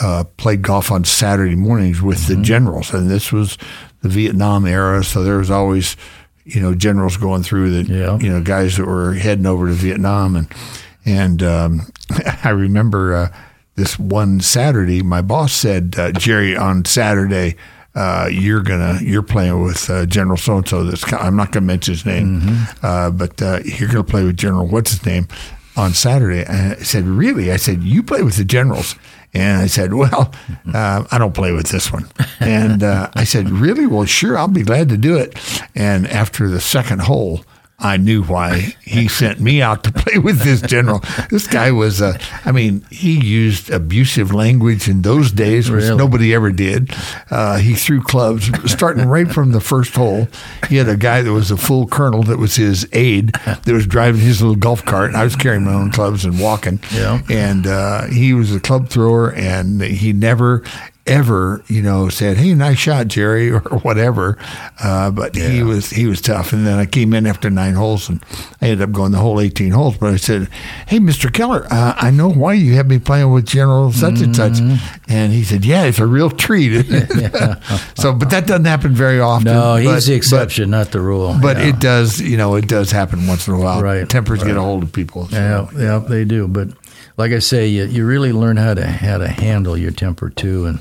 uh, 0.02 0.24
played 0.36 0.60
golf 0.60 0.90
on 0.90 1.04
Saturday 1.04 1.56
mornings 1.56 2.02
with 2.02 2.18
mm-hmm. 2.18 2.40
the 2.40 2.42
generals, 2.42 2.92
and 2.92 3.10
this 3.10 3.32
was 3.32 3.56
the 4.02 4.10
Vietnam 4.10 4.66
era, 4.66 5.02
so 5.02 5.24
there 5.24 5.38
was 5.38 5.50
always 5.50 5.96
you 6.44 6.60
know 6.60 6.74
generals 6.74 7.16
going 7.16 7.42
through 7.42 7.82
the 7.82 7.94
yeah. 7.94 8.18
you 8.18 8.28
know 8.28 8.42
guys 8.42 8.76
that 8.76 8.84
were 8.84 9.14
heading 9.14 9.46
over 9.46 9.66
to 9.66 9.72
Vietnam 9.72 10.36
and 10.36 10.54
and 11.06 11.42
um, 11.42 11.80
I 12.44 12.50
remember 12.50 13.14
uh, 13.14 13.36
this 13.76 13.98
one 13.98 14.40
Saturday, 14.40 15.02
my 15.02 15.22
boss 15.22 15.52
said, 15.52 15.94
uh, 15.98 16.12
Jerry, 16.12 16.56
on 16.56 16.84
Saturday, 16.84 17.56
uh, 17.94 18.28
you're 18.30 18.62
gonna 18.62 18.98
you're 19.02 19.22
playing 19.22 19.62
with 19.62 19.90
uh, 19.90 20.06
General 20.06 20.36
so 20.36 20.58
and 20.58 20.68
so. 20.68 20.84
This 20.84 21.12
I'm 21.12 21.34
not 21.34 21.50
gonna 21.50 21.66
mention 21.66 21.94
his 21.94 22.06
name, 22.06 22.40
mm-hmm. 22.40 22.86
uh, 22.86 23.10
but 23.10 23.42
uh, 23.42 23.60
you're 23.64 23.88
gonna 23.88 24.04
play 24.04 24.24
with 24.24 24.36
General 24.36 24.66
what's 24.66 24.92
his 24.92 25.04
name 25.04 25.26
on 25.76 25.92
Saturday. 25.92 26.44
And 26.44 26.74
I 26.74 26.82
said, 26.82 27.04
really? 27.04 27.50
I 27.50 27.56
said, 27.56 27.82
you 27.82 28.02
play 28.02 28.22
with 28.22 28.36
the 28.36 28.44
generals. 28.44 28.96
And 29.32 29.62
I 29.62 29.66
said, 29.66 29.94
well, 29.94 30.32
uh, 30.74 31.04
I 31.10 31.18
don't 31.18 31.34
play 31.34 31.52
with 31.52 31.68
this 31.68 31.92
one. 31.92 32.08
And 32.38 32.82
uh, 32.82 33.10
I 33.14 33.24
said, 33.24 33.48
really? 33.48 33.86
Well, 33.86 34.04
sure, 34.04 34.36
I'll 34.36 34.48
be 34.48 34.62
glad 34.62 34.88
to 34.90 34.96
do 34.96 35.16
it. 35.16 35.38
And 35.74 36.06
after 36.06 36.48
the 36.48 36.60
second 36.60 37.02
hole, 37.02 37.44
I 37.80 37.96
knew 37.96 38.22
why 38.22 38.74
he 38.82 39.08
sent 39.20 39.40
me 39.40 39.62
out 39.62 39.84
to 39.84 39.92
play 39.92 40.18
with 40.18 40.40
this 40.40 40.60
general. 40.60 41.02
This 41.30 41.46
guy 41.46 41.70
was, 41.70 42.02
uh, 42.02 42.18
I 42.44 42.52
mean, 42.52 42.84
he 42.90 43.18
used 43.18 43.70
abusive 43.70 44.32
language 44.32 44.88
in 44.88 45.02
those 45.02 45.32
days, 45.32 45.70
which 45.70 45.84
really? 45.84 45.96
nobody 45.96 46.34
ever 46.34 46.52
did. 46.52 46.92
Uh, 47.30 47.58
he 47.58 47.74
threw 47.74 48.02
clubs, 48.02 48.50
starting 48.70 49.06
right 49.06 49.30
from 49.30 49.52
the 49.52 49.60
first 49.60 49.94
hole. 49.94 50.28
He 50.68 50.76
had 50.76 50.88
a 50.88 50.96
guy 50.96 51.22
that 51.22 51.32
was 51.32 51.50
a 51.50 51.56
full 51.56 51.86
colonel 51.86 52.22
that 52.24 52.38
was 52.38 52.56
his 52.56 52.86
aide 52.92 53.32
that 53.44 53.72
was 53.72 53.86
driving 53.86 54.20
his 54.20 54.42
little 54.42 54.56
golf 54.56 54.84
cart, 54.84 55.08
and 55.08 55.16
I 55.16 55.24
was 55.24 55.36
carrying 55.36 55.64
my 55.64 55.74
own 55.74 55.90
clubs 55.90 56.24
and 56.24 56.40
walking. 56.40 56.80
Yeah. 56.92 57.20
And 57.30 57.66
uh, 57.66 58.06
he 58.06 58.34
was 58.34 58.54
a 58.54 58.60
club 58.60 58.88
thrower, 58.88 59.32
and 59.32 59.80
he 59.80 60.12
never 60.12 60.62
ever, 61.06 61.62
you 61.66 61.82
know, 61.82 62.08
said, 62.08 62.36
"Hey, 62.36 62.54
nice 62.54 62.78
shot, 62.78 63.08
Jerry," 63.08 63.50
or 63.52 63.60
whatever. 63.60 64.38
Uh, 64.82 65.10
but 65.10 65.36
yeah. 65.36 65.48
he 65.48 65.62
was 65.62 65.90
he 65.90 66.06
was 66.06 66.20
tough. 66.20 66.52
And 66.52 66.66
then 66.66 66.78
I 66.78 66.86
came 66.86 67.12
in 67.14 67.26
after 67.26 67.50
nine 67.50 67.74
holes, 67.74 68.08
and 68.08 68.22
I 68.60 68.66
ended 68.68 68.82
up 68.82 68.92
going 68.92 69.12
the 69.12 69.18
whole 69.18 69.40
eighteen 69.40 69.72
holes. 69.72 69.96
But 69.96 70.12
I 70.12 70.16
said, 70.16 70.48
"Hey, 70.86 70.98
Mister 70.98 71.28
Keller, 71.30 71.66
uh, 71.70 71.94
I 71.96 72.10
know 72.10 72.30
why 72.30 72.54
you 72.54 72.74
have 72.74 72.86
me 72.86 72.98
playing 72.98 73.30
with 73.30 73.46
General 73.46 73.92
such 73.92 74.14
mm-hmm. 74.14 74.24
and 74.24 74.36
such." 74.36 74.52
Mm-hmm. 74.54 75.12
And 75.12 75.32
he 75.32 75.44
said, 75.44 75.64
"Yeah, 75.64 75.84
it's 75.84 75.98
a 75.98 76.06
real 76.06 76.30
treat." 76.30 76.70
so, 77.96 78.12
but 78.12 78.30
that 78.30 78.44
doesn't 78.46 78.66
happen 78.66 78.94
very 78.94 79.20
often. 79.20 79.44
No, 79.44 79.76
he's 79.76 79.88
but, 79.88 80.04
the 80.04 80.14
exception, 80.14 80.70
but, 80.70 80.76
not 80.76 80.92
the 80.92 81.00
rule. 81.00 81.36
But 81.40 81.56
yeah. 81.56 81.68
it 81.68 81.80
does, 81.80 82.20
you 82.20 82.36
know, 82.36 82.54
it 82.54 82.68
does 82.68 82.90
happen 82.90 83.26
once 83.26 83.48
in 83.48 83.54
a 83.54 83.58
while. 83.58 83.82
Right, 83.82 84.08
tempers 84.08 84.40
right. 84.40 84.48
get 84.48 84.56
a 84.56 84.60
hold 84.60 84.82
of 84.82 84.92
people. 84.92 85.28
So. 85.28 85.36
Yeah, 85.36 85.68
yeah, 85.78 85.98
they 85.98 86.24
do. 86.24 86.46
But 86.46 86.68
like 87.16 87.32
I 87.32 87.38
say, 87.38 87.66
you, 87.66 87.84
you 87.84 88.06
really 88.06 88.32
learn 88.32 88.56
how 88.56 88.74
to 88.74 88.86
how 88.86 89.18
to 89.18 89.28
handle 89.28 89.76
your 89.76 89.90
temper 89.90 90.30
too, 90.30 90.66
and 90.66 90.80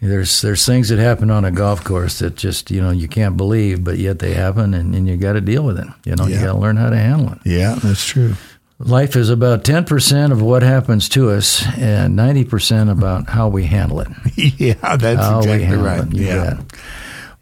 there's 0.00 0.42
there's 0.42 0.64
things 0.64 0.88
that 0.90 0.98
happen 0.98 1.30
on 1.30 1.44
a 1.44 1.50
golf 1.50 1.82
course 1.82 2.20
that 2.20 2.36
just 2.36 2.70
you 2.70 2.80
know 2.80 2.90
you 2.90 3.08
can't 3.08 3.36
believe, 3.36 3.82
but 3.82 3.98
yet 3.98 4.20
they 4.20 4.34
happen, 4.34 4.74
and, 4.74 4.94
and 4.94 5.08
you 5.08 5.16
got 5.16 5.32
to 5.32 5.40
deal 5.40 5.64
with 5.64 5.78
it. 5.78 5.88
You 6.04 6.14
know, 6.14 6.26
yeah. 6.26 6.36
you 6.36 6.46
got 6.46 6.52
to 6.52 6.58
learn 6.58 6.76
how 6.76 6.90
to 6.90 6.96
handle 6.96 7.32
it. 7.32 7.38
Yeah, 7.44 7.74
that's 7.82 8.04
true. 8.04 8.34
Life 8.78 9.16
is 9.16 9.28
about 9.28 9.64
ten 9.64 9.84
percent 9.84 10.32
of 10.32 10.40
what 10.40 10.62
happens 10.62 11.08
to 11.10 11.30
us, 11.30 11.66
and 11.76 12.14
ninety 12.14 12.44
percent 12.44 12.90
about 12.90 13.28
how 13.28 13.48
we 13.48 13.64
handle 13.64 14.00
it. 14.00 14.08
yeah, 14.36 14.96
that's 14.96 15.20
how 15.20 15.38
exactly 15.38 15.76
right. 15.76 16.06
It, 16.06 16.14
yeah. 16.14 16.54
Bet. 16.54 16.80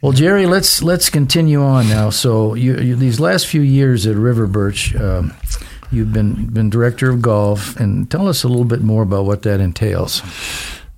Well, 0.01 0.11
Jerry, 0.11 0.47
let's 0.47 0.81
let's 0.81 1.09
continue 1.09 1.61
on 1.61 1.89
now. 1.89 2.09
So, 2.11 2.53
you, 2.53 2.77
you, 2.77 2.95
these 2.95 3.19
last 3.19 3.47
few 3.47 3.61
years 3.61 4.05
at 4.05 4.15
River 4.15 4.45
Birch, 4.45 4.95
um, 4.95 5.33
you've 5.91 6.13
been 6.13 6.47
been 6.47 6.71
director 6.71 7.09
of 7.09 7.21
golf, 7.21 7.75
and 7.77 8.09
tell 8.09 8.27
us 8.27 8.43
a 8.43 8.47
little 8.47 8.65
bit 8.65 8.81
more 8.81 9.03
about 9.03 9.25
what 9.25 9.43
that 9.43 9.59
entails. 9.59 10.21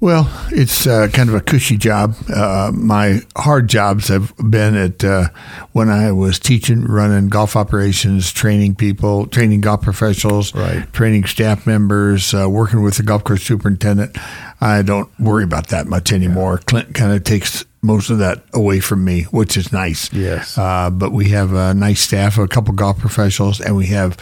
Well, 0.01 0.31
it's 0.49 0.87
uh, 0.87 1.09
kind 1.11 1.27
of 1.27 1.35
a 1.35 1.41
cushy 1.41 1.75
job. 1.75 2.15
Uh, 2.33 2.71
my 2.73 3.19
hard 3.35 3.67
jobs 3.67 4.07
have 4.07 4.33
been 4.37 4.75
at 4.75 5.03
uh, 5.03 5.27
when 5.73 5.89
I 5.89 6.13
was 6.13 6.39
teaching, 6.39 6.85
running 6.85 7.27
golf 7.27 7.57
operations, 7.57 8.31
training 8.31 8.75
people, 8.75 9.25
training 9.25 9.59
golf 9.59 9.81
professionals, 9.81 10.55
right. 10.55 10.91
training 10.93 11.25
staff 11.25 11.67
members, 11.67 12.33
uh, 12.33 12.49
working 12.49 12.81
with 12.81 12.95
the 12.95 13.03
golf 13.03 13.25
course 13.25 13.43
superintendent. 13.43 14.17
I 14.61 14.83
don't 14.83 15.09
worry 15.19 15.43
about 15.43 15.67
that 15.67 15.87
much 15.87 16.13
anymore. 16.13 16.59
Yeah. 16.59 16.65
Clint 16.65 16.95
kind 16.95 17.11
of 17.11 17.25
takes 17.25 17.65
most 17.81 18.09
of 18.09 18.19
that 18.19 18.43
away 18.53 18.79
from 18.79 19.03
me, 19.03 19.23
which 19.23 19.57
is 19.57 19.73
nice. 19.73 20.11
Yes. 20.13 20.57
Uh, 20.57 20.89
but 20.89 21.11
we 21.11 21.29
have 21.29 21.53
a 21.53 21.73
nice 21.73 21.99
staff, 22.01 22.37
a 22.37 22.47
couple 22.47 22.73
golf 22.73 22.99
professionals, 22.99 23.59
and 23.59 23.75
we 23.75 23.87
have 23.87 24.17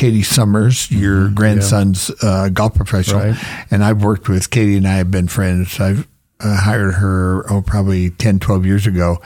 Katie 0.00 0.22
Summers, 0.22 0.90
your 0.90 1.26
mm-hmm. 1.26 1.34
grandson's 1.34 2.10
yeah. 2.22 2.28
uh, 2.30 2.48
golf 2.48 2.74
professional, 2.74 3.20
right. 3.20 3.66
and 3.70 3.84
I've 3.84 4.02
worked 4.02 4.30
with 4.30 4.48
Katie 4.48 4.78
and 4.78 4.88
I 4.88 4.94
have 4.94 5.10
been 5.10 5.28
friends. 5.28 5.78
I've 5.78 6.08
uh, 6.40 6.56
hired 6.56 6.94
her 6.94 7.44
oh 7.52 7.60
probably 7.60 8.08
10, 8.08 8.38
12 8.38 8.64
years 8.64 8.86
ago 8.86 9.18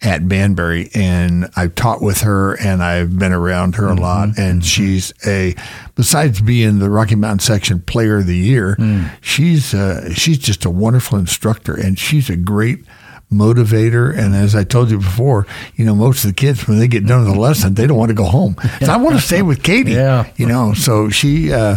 at 0.00 0.26
Banbury, 0.26 0.88
and 0.94 1.50
I've 1.54 1.74
taught 1.74 2.00
with 2.00 2.22
her, 2.22 2.54
and 2.54 2.82
I've 2.82 3.18
been 3.18 3.34
around 3.34 3.74
her 3.74 3.88
a 3.88 3.90
mm-hmm. 3.90 4.00
lot. 4.00 4.28
And 4.38 4.60
mm-hmm. 4.60 4.60
she's 4.60 5.12
a, 5.26 5.54
besides 5.96 6.40
being 6.40 6.78
the 6.78 6.88
Rocky 6.88 7.14
Mountain 7.14 7.40
Section 7.40 7.82
Player 7.82 8.16
of 8.16 8.26
the 8.26 8.34
Year, 8.34 8.76
mm. 8.78 9.10
she's 9.20 9.74
uh, 9.74 10.14
she's 10.14 10.38
just 10.38 10.64
a 10.64 10.70
wonderful 10.70 11.18
instructor, 11.18 11.74
and 11.74 11.98
she's 11.98 12.30
a 12.30 12.36
great 12.36 12.86
motivator. 13.32 14.16
And 14.16 14.34
as 14.34 14.54
I 14.54 14.64
told 14.64 14.90
you 14.90 14.98
before, 14.98 15.46
you 15.76 15.84
know, 15.84 15.94
most 15.94 16.24
of 16.24 16.30
the 16.30 16.34
kids, 16.34 16.66
when 16.68 16.78
they 16.78 16.88
get 16.88 17.06
done 17.06 17.24
with 17.24 17.34
the 17.34 17.40
lesson, 17.40 17.74
they 17.74 17.86
don't 17.86 17.96
want 17.96 18.10
to 18.10 18.14
go 18.14 18.24
home. 18.24 18.56
So 18.82 18.90
I 18.90 18.96
want 18.96 19.14
to 19.14 19.22
stay 19.22 19.42
with 19.42 19.62
Katie. 19.62 19.92
Yeah. 19.92 20.28
You 20.36 20.46
know, 20.46 20.74
so 20.74 21.08
she, 21.08 21.52
uh, 21.52 21.76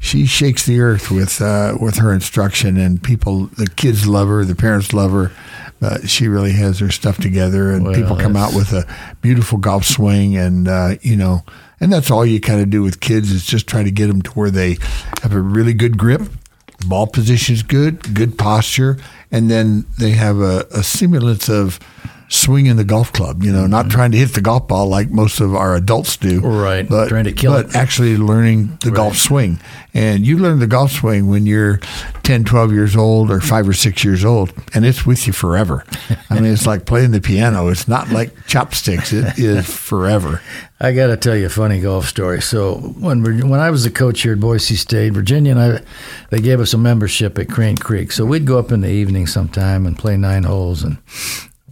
she 0.00 0.26
shakes 0.26 0.66
the 0.66 0.80
earth 0.80 1.10
with 1.10 1.40
uh, 1.40 1.78
with 1.80 1.96
her 1.96 2.12
instruction, 2.12 2.76
and 2.76 3.02
people, 3.02 3.46
the 3.46 3.66
kids 3.66 4.06
love 4.06 4.28
her, 4.28 4.44
the 4.44 4.56
parents 4.56 4.92
love 4.92 5.12
her. 5.12 5.30
Uh, 5.80 5.98
she 6.04 6.28
really 6.28 6.52
has 6.52 6.80
her 6.80 6.90
stuff 6.90 7.18
together, 7.18 7.70
and 7.70 7.84
well, 7.84 7.94
people 7.94 8.16
come 8.16 8.36
out 8.36 8.54
with 8.54 8.72
a 8.72 8.84
beautiful 9.22 9.58
golf 9.58 9.84
swing, 9.84 10.36
and 10.36 10.68
uh, 10.68 10.96
you 11.00 11.16
know, 11.16 11.42
and 11.80 11.92
that's 11.92 12.10
all 12.10 12.26
you 12.26 12.40
kind 12.40 12.60
of 12.60 12.68
do 12.68 12.82
with 12.82 13.00
kids 13.00 13.30
is 13.30 13.46
just 13.46 13.66
try 13.66 13.82
to 13.82 13.90
get 13.90 14.08
them 14.08 14.20
to 14.20 14.30
where 14.32 14.50
they 14.50 14.76
have 15.22 15.32
a 15.32 15.40
really 15.40 15.72
good 15.72 15.96
grip 15.96 16.22
ball 16.86 17.06
position 17.06 17.54
is 17.54 17.62
good, 17.62 18.14
good 18.14 18.38
posture, 18.38 18.98
and 19.32 19.50
then 19.50 19.86
they 19.98 20.10
have 20.10 20.38
a, 20.40 20.66
a 20.70 20.82
semblance 20.82 21.48
of 21.48 21.80
swinging 22.32 22.76
the 22.76 22.84
golf 22.84 23.12
club. 23.12 23.42
You 23.42 23.52
know, 23.52 23.66
not 23.66 23.86
mm-hmm. 23.86 23.90
trying 23.90 24.12
to 24.12 24.18
hit 24.18 24.34
the 24.34 24.40
golf 24.40 24.68
ball 24.68 24.88
like 24.88 25.10
most 25.10 25.40
of 25.40 25.54
our 25.54 25.74
adults 25.74 26.16
do. 26.16 26.40
Right, 26.40 26.88
But 26.88 27.08
trying 27.08 27.24
to 27.24 27.32
kill 27.32 27.52
but 27.52 27.66
it. 27.66 27.76
actually 27.76 28.16
learning 28.16 28.78
the 28.82 28.90
golf 28.90 29.16
swing. 29.16 29.60
And 29.94 30.26
you 30.26 30.38
learn 30.38 30.58
the 30.58 30.66
golf 30.66 30.92
swing 30.92 31.28
when 31.28 31.44
you're 31.44 31.78
10, 32.22 32.44
12 32.44 32.72
years 32.72 32.96
old 32.96 33.30
or 33.30 33.40
five 33.40 33.68
or 33.68 33.74
six 33.74 34.02
years 34.04 34.24
old, 34.24 34.52
and 34.74 34.86
it's 34.86 35.04
with 35.04 35.26
you 35.26 35.32
forever. 35.34 35.84
I 36.30 36.40
mean, 36.40 36.52
it's 36.52 36.66
like 36.66 36.86
playing 36.86 37.10
the 37.10 37.20
piano. 37.20 37.68
It's 37.68 37.86
not 37.86 38.08
like 38.10 38.46
chopsticks. 38.46 39.12
It 39.12 39.38
is 39.38 39.70
forever. 39.70 40.40
I 40.80 40.92
got 40.92 41.08
to 41.08 41.16
tell 41.16 41.36
you 41.36 41.46
a 41.46 41.50
funny 41.50 41.80
golf 41.80 42.06
story. 42.06 42.40
So 42.40 42.76
when 42.98 43.48
when 43.48 43.60
I 43.60 43.70
was 43.70 43.86
a 43.86 43.90
coach 43.90 44.22
here 44.22 44.32
at 44.32 44.40
Boise 44.40 44.74
State, 44.76 45.12
Virginia 45.12 45.52
and 45.52 45.60
I, 45.60 45.82
they 46.30 46.40
gave 46.40 46.58
us 46.58 46.74
a 46.74 46.78
membership 46.78 47.38
at 47.38 47.48
Crane 47.48 47.76
Creek. 47.76 48.10
So 48.10 48.24
we'd 48.24 48.46
go 48.46 48.58
up 48.58 48.72
in 48.72 48.80
the 48.80 48.90
evening 48.90 49.26
sometime 49.26 49.86
and 49.86 49.96
play 49.96 50.16
nine 50.16 50.42
holes. 50.42 50.82
And 50.82 50.98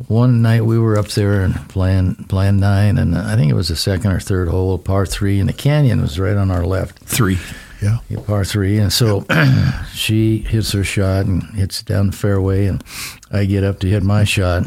one 0.09 0.43
night 0.43 0.65
we 0.65 0.79
were 0.79 0.99
up 0.99 1.09
there 1.09 1.43
and 1.43 1.69
playing 1.69 2.15
playing 2.29 2.59
nine, 2.59 2.99
and 2.99 3.17
I 3.17 3.37
think 3.37 3.51
it 3.51 3.55
was 3.55 3.69
the 3.69 3.77
second 3.77 4.13
or 4.13 4.21
third 4.21 4.49
hole, 4.49 4.79
par 4.79 5.07
three, 5.07 5.39
and 5.39 5.49
the 5.49 5.55
canyon 5.55 6.01
was 6.01 6.19
right 6.19 6.37
on 6.37 6.51
our 6.51 6.65
left. 6.65 6.99
Three. 7.01 7.39
Yeah. 7.83 7.99
Yeah, 8.09 8.21
par 8.27 8.45
three. 8.45 8.79
And 8.79 8.93
so 8.93 9.25
she 9.95 10.39
hits 10.39 10.73
her 10.73 10.85
shot 10.85 11.27
and 11.27 11.43
hits 11.55 11.83
down 11.83 12.09
the 12.09 12.17
fairway, 12.17 12.67
and 12.67 12.83
I 13.31 13.45
get 13.45 13.65
up 13.65 13.79
to 13.81 13.89
hit 13.89 14.03
my 14.03 14.25
shot. 14.25 14.65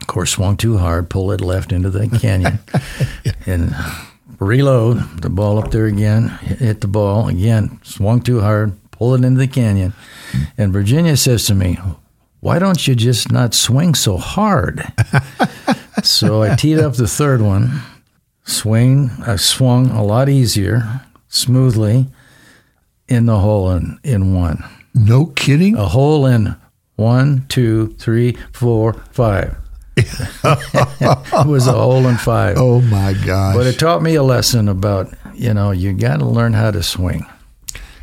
Of 0.00 0.06
course, 0.06 0.32
swung 0.32 0.56
too 0.56 0.78
hard, 0.78 1.08
pulled 1.08 1.32
it 1.32 1.40
left 1.40 1.72
into 1.72 1.88
the 1.88 2.08
canyon, 2.18 2.58
and 3.46 3.74
reload 4.38 5.22
the 5.22 5.30
ball 5.30 5.58
up 5.58 5.70
there 5.70 5.86
again. 5.86 6.28
Hit 6.28 6.58
hit 6.58 6.80
the 6.82 6.88
ball 6.88 7.28
again, 7.28 7.80
swung 7.82 8.20
too 8.20 8.40
hard, 8.40 8.76
pull 8.90 9.14
it 9.14 9.24
into 9.24 9.38
the 9.38 9.48
canyon. 9.48 9.94
And 10.58 10.72
Virginia 10.72 11.16
says 11.16 11.46
to 11.46 11.54
me, 11.54 11.78
"Why 12.44 12.58
don't 12.58 12.86
you 12.86 12.94
just 12.94 13.32
not 13.32 13.54
swing 13.54 13.94
so 13.94 14.18
hard?" 14.18 14.84
so 16.02 16.42
I 16.42 16.54
teed 16.56 16.78
up 16.78 16.92
the 16.94 17.08
third 17.08 17.40
one, 17.40 17.80
swing. 18.44 19.10
I 19.26 19.36
swung 19.36 19.90
a 19.90 20.04
lot 20.04 20.28
easier, 20.28 21.00
smoothly, 21.28 22.08
in 23.08 23.24
the 23.24 23.38
hole 23.38 23.70
in, 23.70 23.98
in 24.04 24.34
one. 24.34 24.62
No 24.92 25.24
kidding. 25.24 25.74
A 25.76 25.86
hole 25.86 26.26
in 26.26 26.54
one, 26.96 27.46
two, 27.48 27.94
three, 27.98 28.36
four, 28.52 28.92
five. 29.10 29.56
it 29.96 31.46
was 31.46 31.66
a 31.66 31.72
hole 31.72 32.06
in 32.06 32.18
five. 32.18 32.58
Oh 32.58 32.82
my 32.82 33.14
gosh. 33.24 33.56
But 33.56 33.66
it 33.66 33.78
taught 33.78 34.02
me 34.02 34.16
a 34.16 34.22
lesson 34.22 34.68
about, 34.68 35.14
you 35.32 35.54
know, 35.54 35.70
you 35.70 35.94
got 35.94 36.18
to 36.18 36.26
learn 36.26 36.52
how 36.52 36.72
to 36.72 36.82
swing 36.82 37.24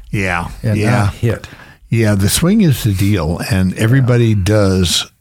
yeah. 0.10 0.50
and 0.64 0.80
yeah. 0.80 0.92
not 0.92 1.14
hit. 1.14 1.48
Yeah, 1.92 2.16
the 2.16 2.30
swing 2.30 2.62
is 2.62 2.86
the 2.86 2.94
deal, 2.94 3.42
and 3.52 3.78
everybody 3.78 4.34
does. 4.34 5.12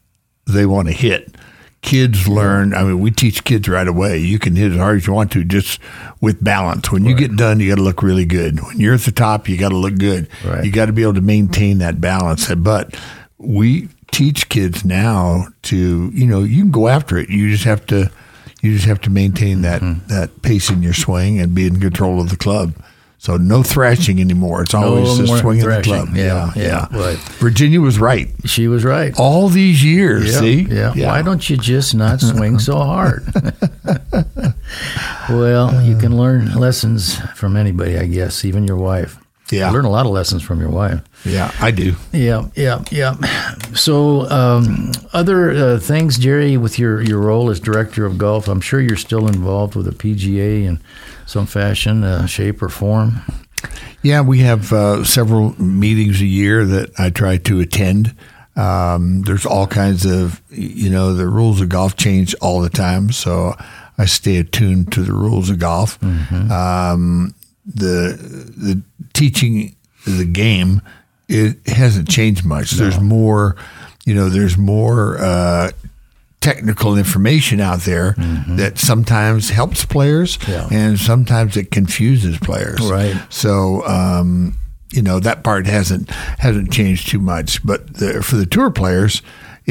They 0.46 0.66
want 0.66 0.86
to 0.86 0.94
hit. 0.94 1.34
Kids 1.82 2.28
learn. 2.28 2.74
I 2.74 2.84
mean, 2.84 3.00
we 3.00 3.10
teach 3.10 3.42
kids 3.42 3.68
right 3.68 3.88
away. 3.88 4.18
You 4.18 4.38
can 4.38 4.54
hit 4.54 4.70
as 4.70 4.78
hard 4.78 4.98
as 4.98 5.06
you 5.06 5.12
want 5.12 5.32
to, 5.32 5.42
just 5.42 5.80
with 6.20 6.42
balance. 6.44 6.92
When 6.92 7.04
you 7.04 7.16
get 7.16 7.34
done, 7.36 7.58
you 7.58 7.70
got 7.70 7.76
to 7.76 7.82
look 7.82 8.04
really 8.04 8.24
good. 8.24 8.60
When 8.60 8.78
you're 8.78 8.94
at 8.94 9.00
the 9.00 9.10
top, 9.10 9.48
you 9.48 9.56
got 9.58 9.70
to 9.70 9.76
look 9.76 9.98
good. 9.98 10.28
Right. 10.44 10.64
You 10.64 10.70
got 10.70 10.86
to 10.86 10.92
be 10.92 11.02
able 11.02 11.14
to 11.14 11.20
maintain 11.20 11.78
that 11.78 12.00
balance. 12.00 12.54
But 12.54 12.96
we 13.38 13.88
teach 14.12 14.48
kids 14.48 14.84
now 14.84 15.48
to, 15.62 16.10
you 16.14 16.26
know, 16.26 16.44
you 16.44 16.62
can 16.62 16.70
go 16.70 16.86
after 16.86 17.18
it. 17.18 17.30
You 17.30 17.50
just 17.50 17.64
have 17.64 17.84
to, 17.86 18.12
you 18.62 18.74
just 18.74 18.86
have 18.86 19.00
to 19.00 19.10
maintain 19.10 19.62
that 19.62 19.82
mm-hmm. 19.82 20.06
that 20.06 20.42
pace 20.42 20.70
in 20.70 20.84
your 20.84 20.94
swing 20.94 21.40
and 21.40 21.52
be 21.52 21.66
in 21.66 21.80
control 21.80 22.20
of 22.20 22.30
the 22.30 22.36
club. 22.36 22.74
So 23.20 23.36
no 23.36 23.62
thrashing 23.62 24.18
anymore. 24.18 24.62
It's 24.62 24.72
always 24.72 25.18
more 25.18 25.26
just 25.26 25.40
swinging 25.42 25.68
the 25.68 25.82
club. 25.82 26.08
Yeah, 26.14 26.52
yeah, 26.56 26.86
right. 26.90 27.18
Virginia 27.38 27.78
was 27.78 27.98
right 27.98 28.28
She 28.46 28.66
was 28.66 28.82
right. 28.82 29.12
all 29.20 29.50
these 29.50 29.84
years. 29.84 30.32
Yeah, 30.32 30.40
see, 30.40 30.60
yeah. 30.62 30.94
Why 30.94 31.20
don't 31.20 31.50
you 31.50 31.58
just 31.58 31.94
not 31.94 32.20
swing 32.22 32.58
so 32.58 32.78
hard? 32.78 33.22
well, 35.28 35.82
you 35.82 35.98
can 35.98 36.16
learn 36.16 36.54
lessons 36.54 37.20
from 37.36 37.58
anybody, 37.58 37.98
I 37.98 38.06
guess, 38.06 38.42
even 38.42 38.64
your 38.66 38.78
wife. 38.78 39.18
Yeah. 39.52 39.68
You 39.68 39.74
learn 39.74 39.84
a 39.84 39.90
lot 39.90 40.06
of 40.06 40.12
lessons 40.12 40.42
from 40.42 40.60
your 40.60 40.70
wife. 40.70 41.00
Yeah, 41.24 41.52
I 41.60 41.70
do. 41.70 41.94
Yeah, 42.12 42.48
yeah, 42.54 42.84
yeah. 42.90 43.14
So, 43.74 44.28
um, 44.30 44.92
other 45.12 45.50
uh, 45.50 45.78
things, 45.78 46.18
Jerry, 46.18 46.56
with 46.56 46.78
your, 46.78 47.02
your 47.02 47.18
role 47.18 47.50
as 47.50 47.60
director 47.60 48.06
of 48.06 48.18
golf, 48.18 48.48
I'm 48.48 48.60
sure 48.60 48.80
you're 48.80 48.96
still 48.96 49.26
involved 49.28 49.74
with 49.74 49.86
the 49.86 49.92
PGA 49.92 50.64
in 50.64 50.80
some 51.26 51.46
fashion, 51.46 52.04
uh, 52.04 52.26
shape, 52.26 52.62
or 52.62 52.68
form. 52.68 53.22
Yeah, 54.02 54.22
we 54.22 54.38
have 54.40 54.72
uh, 54.72 55.04
several 55.04 55.60
meetings 55.60 56.20
a 56.20 56.26
year 56.26 56.64
that 56.64 56.98
I 56.98 57.10
try 57.10 57.36
to 57.38 57.60
attend. 57.60 58.14
Um, 58.56 59.22
there's 59.22 59.46
all 59.46 59.66
kinds 59.66 60.04
of, 60.04 60.40
you 60.50 60.90
know, 60.90 61.14
the 61.14 61.28
rules 61.28 61.60
of 61.60 61.68
golf 61.68 61.96
change 61.96 62.34
all 62.40 62.60
the 62.60 62.70
time, 62.70 63.12
so 63.12 63.54
I 63.98 64.06
stay 64.06 64.38
attuned 64.38 64.92
to 64.92 65.02
the 65.02 65.12
rules 65.12 65.50
of 65.50 65.58
golf. 65.58 66.02
Um, 66.02 67.34
the 67.74 68.16
the 68.56 68.82
teaching 69.12 69.74
the 70.06 70.24
game 70.24 70.80
it 71.28 71.58
hasn't 71.68 72.08
changed 72.08 72.44
much. 72.44 72.72
There's 72.72 72.98
more, 72.98 73.54
you 74.04 74.14
know, 74.14 74.28
there's 74.28 74.58
more 74.58 75.16
uh, 75.18 75.70
technical 76.40 76.96
information 76.96 77.60
out 77.60 77.80
there 77.80 78.14
that 78.48 78.78
sometimes 78.78 79.50
helps 79.50 79.84
players 79.84 80.38
Yeah. 80.48 80.66
and 80.72 80.98
sometimes 80.98 81.56
it 81.56 81.70
confuses 81.70 82.36
players. 82.38 82.80
Right. 82.80 83.14
So, 83.28 83.86
um, 83.86 84.56
you 84.90 85.02
know, 85.02 85.20
that 85.20 85.44
part 85.44 85.66
hasn't 85.66 86.10
hasn't 86.10 86.72
changed 86.72 87.08
too 87.08 87.20
much. 87.20 87.64
But 87.64 87.94
the, 87.94 88.22
for 88.24 88.34
the 88.36 88.46
tour 88.46 88.70
players, 88.72 89.22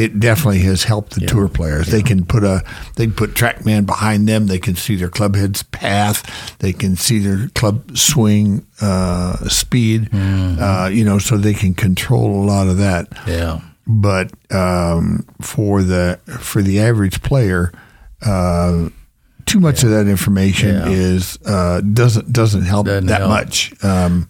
it 0.03 0.19
definitely 0.19 0.59
has 0.61 0.83
helped 0.83 1.15
the 1.15 1.25
tour 1.25 1.47
players. 1.49 1.87
They 1.87 2.01
can 2.01 2.25
put 2.25 2.43
a 2.43 2.63
they 2.95 3.05
can 3.05 3.15
put 3.15 3.33
TrackMan 3.33 3.85
behind 3.85 4.27
them. 4.27 4.47
They 4.47 4.59
can 4.59 4.75
see 4.75 4.95
their 4.95 5.09
club 5.09 5.35
head's 5.35 5.63
path. 5.63 6.19
They 6.59 6.73
can 6.73 6.95
see 6.95 7.19
their 7.19 7.49
club 7.49 7.97
swing 7.97 8.65
uh, 8.81 9.47
speed. 9.49 10.09
Uh, 10.13 10.89
you 10.91 11.03
know, 11.03 11.19
so 11.19 11.37
they 11.37 11.53
can 11.53 11.73
control 11.73 12.41
a 12.41 12.45
lot 12.45 12.67
of 12.67 12.77
that 12.77 13.07
Yeah. 13.27 13.59
but 13.85 14.31
um, 14.51 15.25
for 15.41 15.83
the 15.83 16.19
for 16.39 16.61
the 16.61 16.79
average 16.79 17.21
player, 17.21 17.71
uh, 18.25 18.89
too 19.45 19.59
much 19.59 19.83
of 19.83 19.89
that 19.89 20.07
information 20.07 20.75
Yeah. 20.75 20.87
is 20.89 21.37
uh, 21.45 21.81
doesn't 21.81 22.31
doesn't 22.31 22.63
help 22.63 22.85
Doesn't 22.85 23.07
that 23.07 23.21
help. 23.21 23.29
much. 23.31 23.73
Um, 23.83 24.29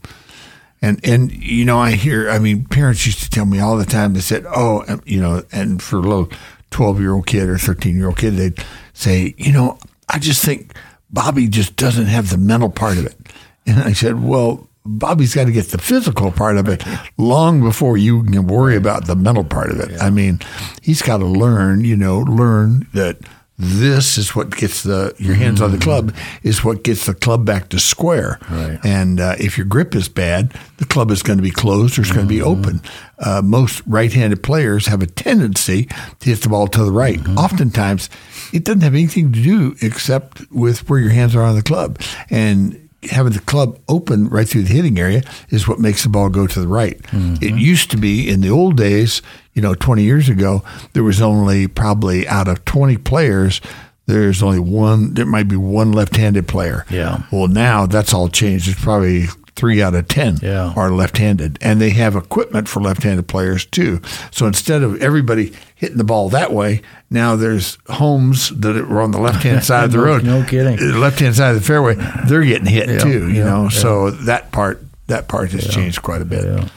and 0.81 0.99
and 1.03 1.31
you 1.31 1.65
know, 1.65 1.79
I 1.79 1.91
hear. 1.91 2.29
I 2.29 2.39
mean, 2.39 2.65
parents 2.65 3.05
used 3.05 3.19
to 3.23 3.29
tell 3.29 3.45
me 3.45 3.59
all 3.59 3.77
the 3.77 3.85
time. 3.85 4.13
They 4.13 4.21
said, 4.21 4.45
"Oh, 4.47 4.83
um, 4.87 5.01
you 5.05 5.19
know," 5.19 5.43
and 5.51 5.81
for 5.81 5.97
a 5.97 6.01
little 6.01 6.29
twelve 6.71 6.99
year 6.99 7.13
old 7.13 7.27
kid 7.27 7.49
or 7.49 7.57
thirteen 7.57 7.97
year 7.97 8.07
old 8.07 8.17
kid, 8.17 8.35
they'd 8.35 8.63
say, 8.93 9.35
"You 9.37 9.51
know, 9.51 9.77
I 10.07 10.19
just 10.19 10.43
think 10.43 10.73
Bobby 11.09 11.47
just 11.47 11.75
doesn't 11.75 12.05
have 12.05 12.29
the 12.29 12.37
mental 12.37 12.69
part 12.69 12.97
of 12.97 13.05
it." 13.05 13.17
And 13.65 13.79
I 13.79 13.93
said, 13.93 14.23
"Well." 14.23 14.65
Bobby's 14.85 15.35
got 15.35 15.43
to 15.43 15.51
get 15.51 15.67
the 15.67 15.77
physical 15.77 16.31
part 16.31 16.57
of 16.57 16.67
it 16.67 16.83
long 17.17 17.61
before 17.61 17.97
you 17.97 18.23
can 18.23 18.47
worry 18.47 18.75
about 18.75 19.05
the 19.05 19.15
mental 19.15 19.43
part 19.43 19.69
of 19.69 19.79
it. 19.81 20.01
I 20.01 20.09
mean, 20.09 20.39
he's 20.81 21.01
got 21.01 21.17
to 21.17 21.25
learn, 21.25 21.83
you 21.83 21.95
know, 21.95 22.19
learn 22.19 22.87
that 22.93 23.17
this 23.61 24.17
is 24.17 24.33
what 24.33 24.55
gets 24.55 24.83
the 24.83 25.13
your 25.17 25.35
hands 25.35 25.61
on 25.61 25.71
the 25.71 25.77
club 25.77 26.15
is 26.43 26.63
what 26.63 26.81
gets 26.81 27.05
the 27.05 27.13
club 27.13 27.45
back 27.45 27.67
to 27.69 27.77
square. 27.79 28.39
Right. 28.49 28.79
And 28.85 29.19
uh, 29.19 29.35
if 29.37 29.57
your 29.57 29.65
grip 29.65 29.95
is 29.95 30.07
bad, 30.07 30.53
the 30.77 30.85
club 30.85 31.11
is 31.11 31.21
going 31.21 31.37
to 31.39 31.43
be 31.43 31.51
closed 31.51 31.99
or 31.99 32.03
it's 32.03 32.11
going 32.11 32.25
to 32.25 32.29
be 32.29 32.41
open. 32.41 32.81
Uh, 33.17 33.41
most 33.43 33.81
right-handed 33.85 34.41
players 34.43 34.87
have 34.87 35.01
a 35.01 35.07
tendency 35.07 35.89
to 36.19 36.29
hit 36.29 36.41
the 36.41 36.47
ball 36.47 36.67
to 36.67 36.85
the 36.85 36.91
right. 36.91 37.19
Oftentimes, 37.37 38.09
it 38.53 38.63
doesn't 38.63 38.81
have 38.81 38.93
anything 38.93 39.33
to 39.33 39.43
do 39.43 39.75
except 39.81 40.49
with 40.51 40.89
where 40.89 40.99
your 41.01 41.11
hands 41.11 41.35
are 41.35 41.43
on 41.43 41.55
the 41.55 41.63
club 41.63 41.99
and. 42.29 42.88
Having 43.11 43.33
the 43.33 43.39
club 43.39 43.79
open 43.87 44.27
right 44.27 44.47
through 44.47 44.63
the 44.63 44.73
hitting 44.73 44.99
area 44.99 45.23
is 45.49 45.67
what 45.67 45.79
makes 45.79 46.03
the 46.03 46.09
ball 46.09 46.29
go 46.29 46.47
to 46.47 46.59
the 46.59 46.67
right. 46.67 47.01
Mm-hmm. 47.03 47.43
It 47.43 47.59
used 47.59 47.91
to 47.91 47.97
be 47.97 48.29
in 48.29 48.41
the 48.41 48.49
old 48.49 48.75
days, 48.75 49.21
you 49.53 49.61
know, 49.61 49.73
20 49.73 50.03
years 50.03 50.27
ago, 50.27 50.63
there 50.93 51.03
was 51.03 51.21
only 51.21 51.67
probably 51.67 52.27
out 52.27 52.47
of 52.47 52.65
20 52.65 52.97
players, 52.97 53.61
there's 54.05 54.43
only 54.43 54.59
one, 54.59 55.13
there 55.13 55.25
might 55.25 55.47
be 55.47 55.55
one 55.55 55.91
left 55.91 56.15
handed 56.17 56.47
player. 56.47 56.85
Yeah. 56.89 57.23
Well, 57.31 57.47
now 57.47 57.85
that's 57.85 58.13
all 58.13 58.27
changed. 58.27 58.67
It's 58.67 58.83
probably 58.83 59.27
three 59.59 59.81
out 59.81 59.93
of 59.93 60.07
10 60.07 60.37
Yeah. 60.41 60.73
are 60.75 60.89
left 60.91 61.17
handed. 61.17 61.57
And 61.61 61.81
they 61.81 61.89
have 61.91 62.15
equipment 62.15 62.67
for 62.69 62.79
left 62.81 63.03
handed 63.03 63.27
players 63.27 63.65
too. 63.65 64.01
So 64.31 64.45
instead 64.47 64.81
of 64.83 65.01
everybody 65.01 65.53
hitting 65.75 65.97
the 65.97 66.03
ball 66.03 66.29
that 66.29 66.53
way, 66.53 66.81
now 67.09 67.35
there's 67.35 67.77
homes 67.89 68.49
that 68.49 68.75
are 68.77 69.01
on 69.01 69.11
the 69.11 69.19
left 69.19 69.43
hand 69.43 69.63
side 69.69 69.85
of 69.85 69.91
the 69.91 69.99
road. 69.99 70.23
no 70.23 70.43
kidding. 70.43 70.77
The 70.77 70.97
left 70.97 71.19
hand 71.19 71.35
side 71.35 71.55
of 71.55 71.61
the 71.61 71.65
fairway, 71.67 71.95
they're 72.27 72.43
getting 72.43 72.67
hit 72.67 72.87
Yeah, 72.89 72.99
too, 72.99 73.27
you 73.29 73.39
yeah, 73.39 73.43
know. 73.45 73.63
yeah. 73.63 73.69
So 73.69 74.11
that 74.11 74.51
part 74.51 74.81
that 75.07 75.27
part 75.27 75.51
has 75.51 75.67
changed 75.67 76.03
quite 76.03 76.21
a 76.21 76.25
bit. 76.25 76.45
Yeah, 76.45 76.67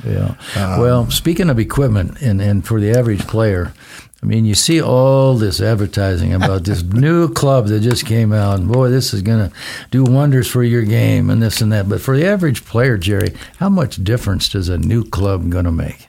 yeah. 0.56 0.74
Um, 0.74 0.80
well, 0.80 1.10
speaking 1.10 1.50
of 1.50 1.58
equipment, 1.58 2.18
and, 2.22 2.40
and 2.40 2.66
for 2.66 2.80
the 2.80 2.90
average 2.90 3.26
player, 3.26 3.74
I 4.22 4.26
mean, 4.26 4.44
you 4.44 4.54
see 4.54 4.80
all 4.80 5.34
this 5.34 5.60
advertising 5.60 6.32
about 6.32 6.64
this 6.64 6.82
new 6.82 7.32
club 7.32 7.66
that 7.66 7.80
just 7.80 8.06
came 8.06 8.32
out, 8.32 8.60
and 8.60 8.70
boy, 8.70 8.88
this 8.88 9.12
is 9.12 9.20
going 9.22 9.50
to 9.50 9.56
do 9.90 10.04
wonders 10.04 10.48
for 10.48 10.62
your 10.62 10.82
game 10.82 11.28
and 11.28 11.42
this 11.42 11.60
and 11.60 11.72
that. 11.72 11.88
But 11.88 12.00
for 12.00 12.16
the 12.16 12.26
average 12.26 12.64
player, 12.64 12.96
Jerry, 12.96 13.34
how 13.58 13.68
much 13.68 14.02
difference 14.02 14.48
does 14.48 14.68
a 14.68 14.78
new 14.78 15.04
club 15.04 15.50
going 15.50 15.64
to 15.64 15.72
make? 15.72 16.08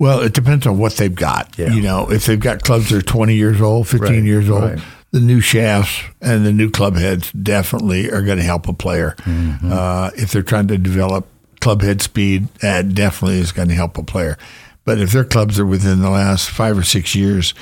Well, 0.00 0.20
it 0.20 0.32
depends 0.32 0.66
on 0.66 0.78
what 0.78 0.94
they've 0.94 1.14
got. 1.14 1.56
Yeah. 1.58 1.72
You 1.72 1.82
know, 1.82 2.10
if 2.10 2.26
they've 2.26 2.40
got 2.40 2.62
clubs 2.64 2.90
that 2.90 2.96
are 2.96 3.02
20 3.02 3.34
years 3.34 3.60
old, 3.60 3.86
15 3.86 4.08
Right, 4.08 4.24
years 4.24 4.48
old, 4.50 4.62
right. 4.64 4.78
the 5.12 5.20
new 5.20 5.40
shafts 5.40 6.02
and 6.22 6.44
the 6.44 6.52
new 6.52 6.70
club 6.70 6.96
heads 6.96 7.30
definitely 7.32 8.10
are 8.10 8.22
going 8.22 8.38
to 8.38 8.44
help 8.44 8.66
a 8.66 8.72
player. 8.72 9.14
Mm-hmm. 9.20 9.70
Uh, 9.70 10.10
if 10.16 10.32
they're 10.32 10.42
trying 10.42 10.68
to 10.68 10.78
develop 10.78 11.26
club 11.60 11.82
head 11.82 12.00
speed, 12.00 12.48
that 12.62 12.94
definitely 12.94 13.38
is 13.38 13.52
going 13.52 13.68
to 13.68 13.74
help 13.74 13.98
a 13.98 14.02
player. 14.02 14.38
But 14.84 14.98
if 14.98 15.12
their 15.12 15.24
clubs 15.24 15.58
are 15.58 15.66
within 15.66 16.00
the 16.00 16.10
last 16.10 16.50
five 16.50 16.76
or 16.78 16.82
six 16.82 17.14
years, 17.14 17.54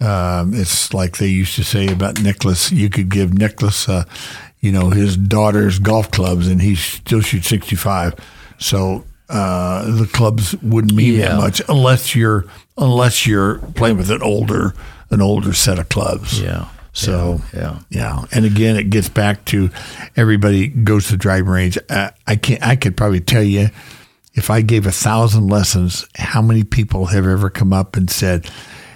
um, 0.00 0.52
it's 0.54 0.92
like 0.92 1.16
they 1.18 1.28
used 1.28 1.54
to 1.56 1.64
say 1.64 1.86
about 1.88 2.20
Nicklaus. 2.20 2.70
You 2.72 2.90
could 2.90 3.08
give 3.08 3.32
Nicklaus, 3.32 3.88
uh, 3.88 4.04
you 4.60 4.72
know, 4.72 4.90
his 4.90 5.16
daughter's 5.16 5.78
golf 5.78 6.10
clubs, 6.10 6.48
and 6.48 6.60
he 6.60 6.74
still 6.74 7.20
shoots 7.22 7.48
65. 7.48 8.14
So 8.58 9.04
uh, 9.28 9.84
the 9.90 10.06
clubs 10.06 10.54
wouldn't 10.62 10.92
mean 10.94 11.14
Yeah. 11.14 11.28
that 11.30 11.36
much 11.36 11.62
unless 11.68 12.14
you're 12.14 12.44
unless 12.76 13.26
you're 13.26 13.58
playing 13.74 13.96
with 13.96 14.10
an 14.10 14.22
older 14.22 14.74
an 15.10 15.22
older 15.22 15.52
set 15.52 15.78
of 15.78 15.88
clubs. 15.88 16.40
Yeah. 16.40 16.68
So 16.92 17.40
yeah. 17.54 17.78
yeah, 17.90 18.24
and 18.32 18.44
again, 18.46 18.76
it 18.76 18.88
gets 18.90 19.08
back 19.10 19.44
to 19.46 19.70
everybody 20.16 20.68
goes 20.68 21.06
to 21.06 21.12
the 21.12 21.18
driving 21.18 21.48
range. 21.50 21.78
Uh, 21.90 22.10
I 22.26 22.36
can't. 22.36 22.62
I 22.66 22.74
could 22.76 22.96
probably 22.96 23.20
tell 23.20 23.42
you 23.42 23.68
if 24.36 24.50
I 24.50 24.60
gave 24.60 24.86
a 24.86 24.92
thousand 24.92 25.48
lessons, 25.48 26.06
how 26.14 26.40
many 26.42 26.62
people 26.62 27.06
have 27.06 27.26
ever 27.26 27.50
come 27.50 27.72
up 27.72 27.96
and 27.96 28.08
said, 28.08 28.48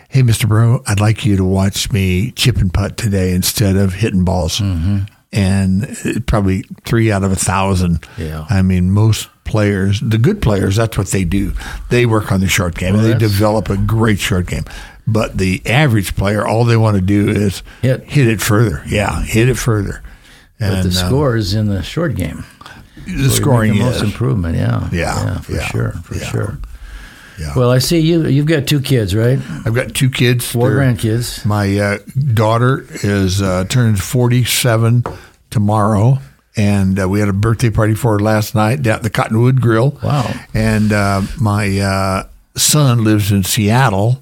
"Hey, 0.08 0.22
Mister 0.22 0.46
Breaux, 0.46 0.82
I'd 0.86 1.00
like 1.00 1.24
you 1.24 1.36
to 1.36 1.44
watch 1.44 1.90
me 1.90 2.30
chip 2.32 2.58
and 2.58 2.72
putt 2.72 2.96
today 2.96 3.32
instead 3.34 3.74
of 3.76 3.94
hitting 3.94 4.24
balls." 4.24 4.60
Mm-hmm. 4.60 5.00
And 5.32 6.24
probably 6.26 6.64
three 6.84 7.10
out 7.12 7.22
of 7.22 7.32
a 7.32 7.36
thousand. 7.36 8.04
Yeah. 8.18 8.46
I 8.50 8.62
mean, 8.62 8.90
most 8.90 9.28
players, 9.44 10.00
the 10.00 10.18
good 10.18 10.42
players, 10.42 10.76
that's 10.76 10.98
what 10.98 11.08
they 11.08 11.24
do. 11.24 11.52
They 11.88 12.04
work 12.04 12.32
on 12.32 12.40
the 12.40 12.48
short 12.48 12.74
game 12.74 12.94
Well, 12.94 13.04
and 13.04 13.14
they 13.14 13.18
develop 13.18 13.70
a 13.70 13.76
great 13.76 14.18
short 14.18 14.46
game. 14.46 14.64
But 15.06 15.38
the 15.38 15.62
average 15.66 16.16
player, 16.16 16.46
all 16.46 16.64
they 16.64 16.76
want 16.76 16.96
to 16.96 17.00
do 17.00 17.28
is 17.28 17.62
Hit. 17.80 18.02
hit 18.04 18.28
it 18.28 18.40
further. 18.40 18.82
Yeah, 18.86 19.22
hit 19.22 19.48
it 19.48 19.54
further. 19.56 20.02
But 20.58 20.72
And, 20.72 20.84
the 20.84 21.00
uh, 21.00 21.06
score 21.06 21.36
is 21.36 21.54
in 21.54 21.66
the 21.66 21.82
short 21.82 22.16
game. 22.16 22.44
The 23.06 23.30
scoring 23.30 23.72
the 23.74 23.80
most 23.80 24.02
improvement. 24.02 24.56
Yeah, 24.56 24.88
Yeah, 24.92 25.38
for 25.40 25.52
yeah, 25.52 25.66
sure, 25.66 25.92
for 26.04 26.14
yeah. 26.16 26.24
sure. 26.30 26.58
Yeah. 27.38 27.54
Well, 27.56 27.70
I 27.70 27.78
see 27.78 27.98
you. 28.00 28.26
You've 28.26 28.44
got 28.46 28.66
two 28.66 28.80
kids, 28.80 29.14
right? 29.14 29.38
I've 29.64 29.74
got 29.74 29.94
two 29.94 30.10
kids. 30.10 30.44
4 30.50 30.68
They're- 30.68 30.78
grandkids. 30.78 31.44
My 31.46 31.78
uh, 31.78 31.98
daughter 32.34 32.84
is 33.02 33.40
uh, 33.40 33.64
turns 33.64 34.00
forty 34.02 34.44
seven 34.44 35.04
tomorrow, 35.48 36.18
and 36.56 37.00
uh, 37.00 37.08
we 37.08 37.20
had 37.20 37.30
a 37.30 37.32
birthday 37.32 37.70
party 37.70 37.94
for 37.94 38.12
her 38.12 38.18
last 38.20 38.54
night 38.54 38.82
down 38.82 38.96
at 38.96 39.02
the 39.02 39.10
Cottonwood 39.10 39.60
Grill. 39.62 39.98
Wow. 40.02 40.30
And 40.52 40.92
uh, 40.92 41.22
my 41.40 41.78
uh, 41.78 42.28
son 42.56 43.04
lives 43.04 43.32
in 43.32 43.42
Seattle. 43.44 44.20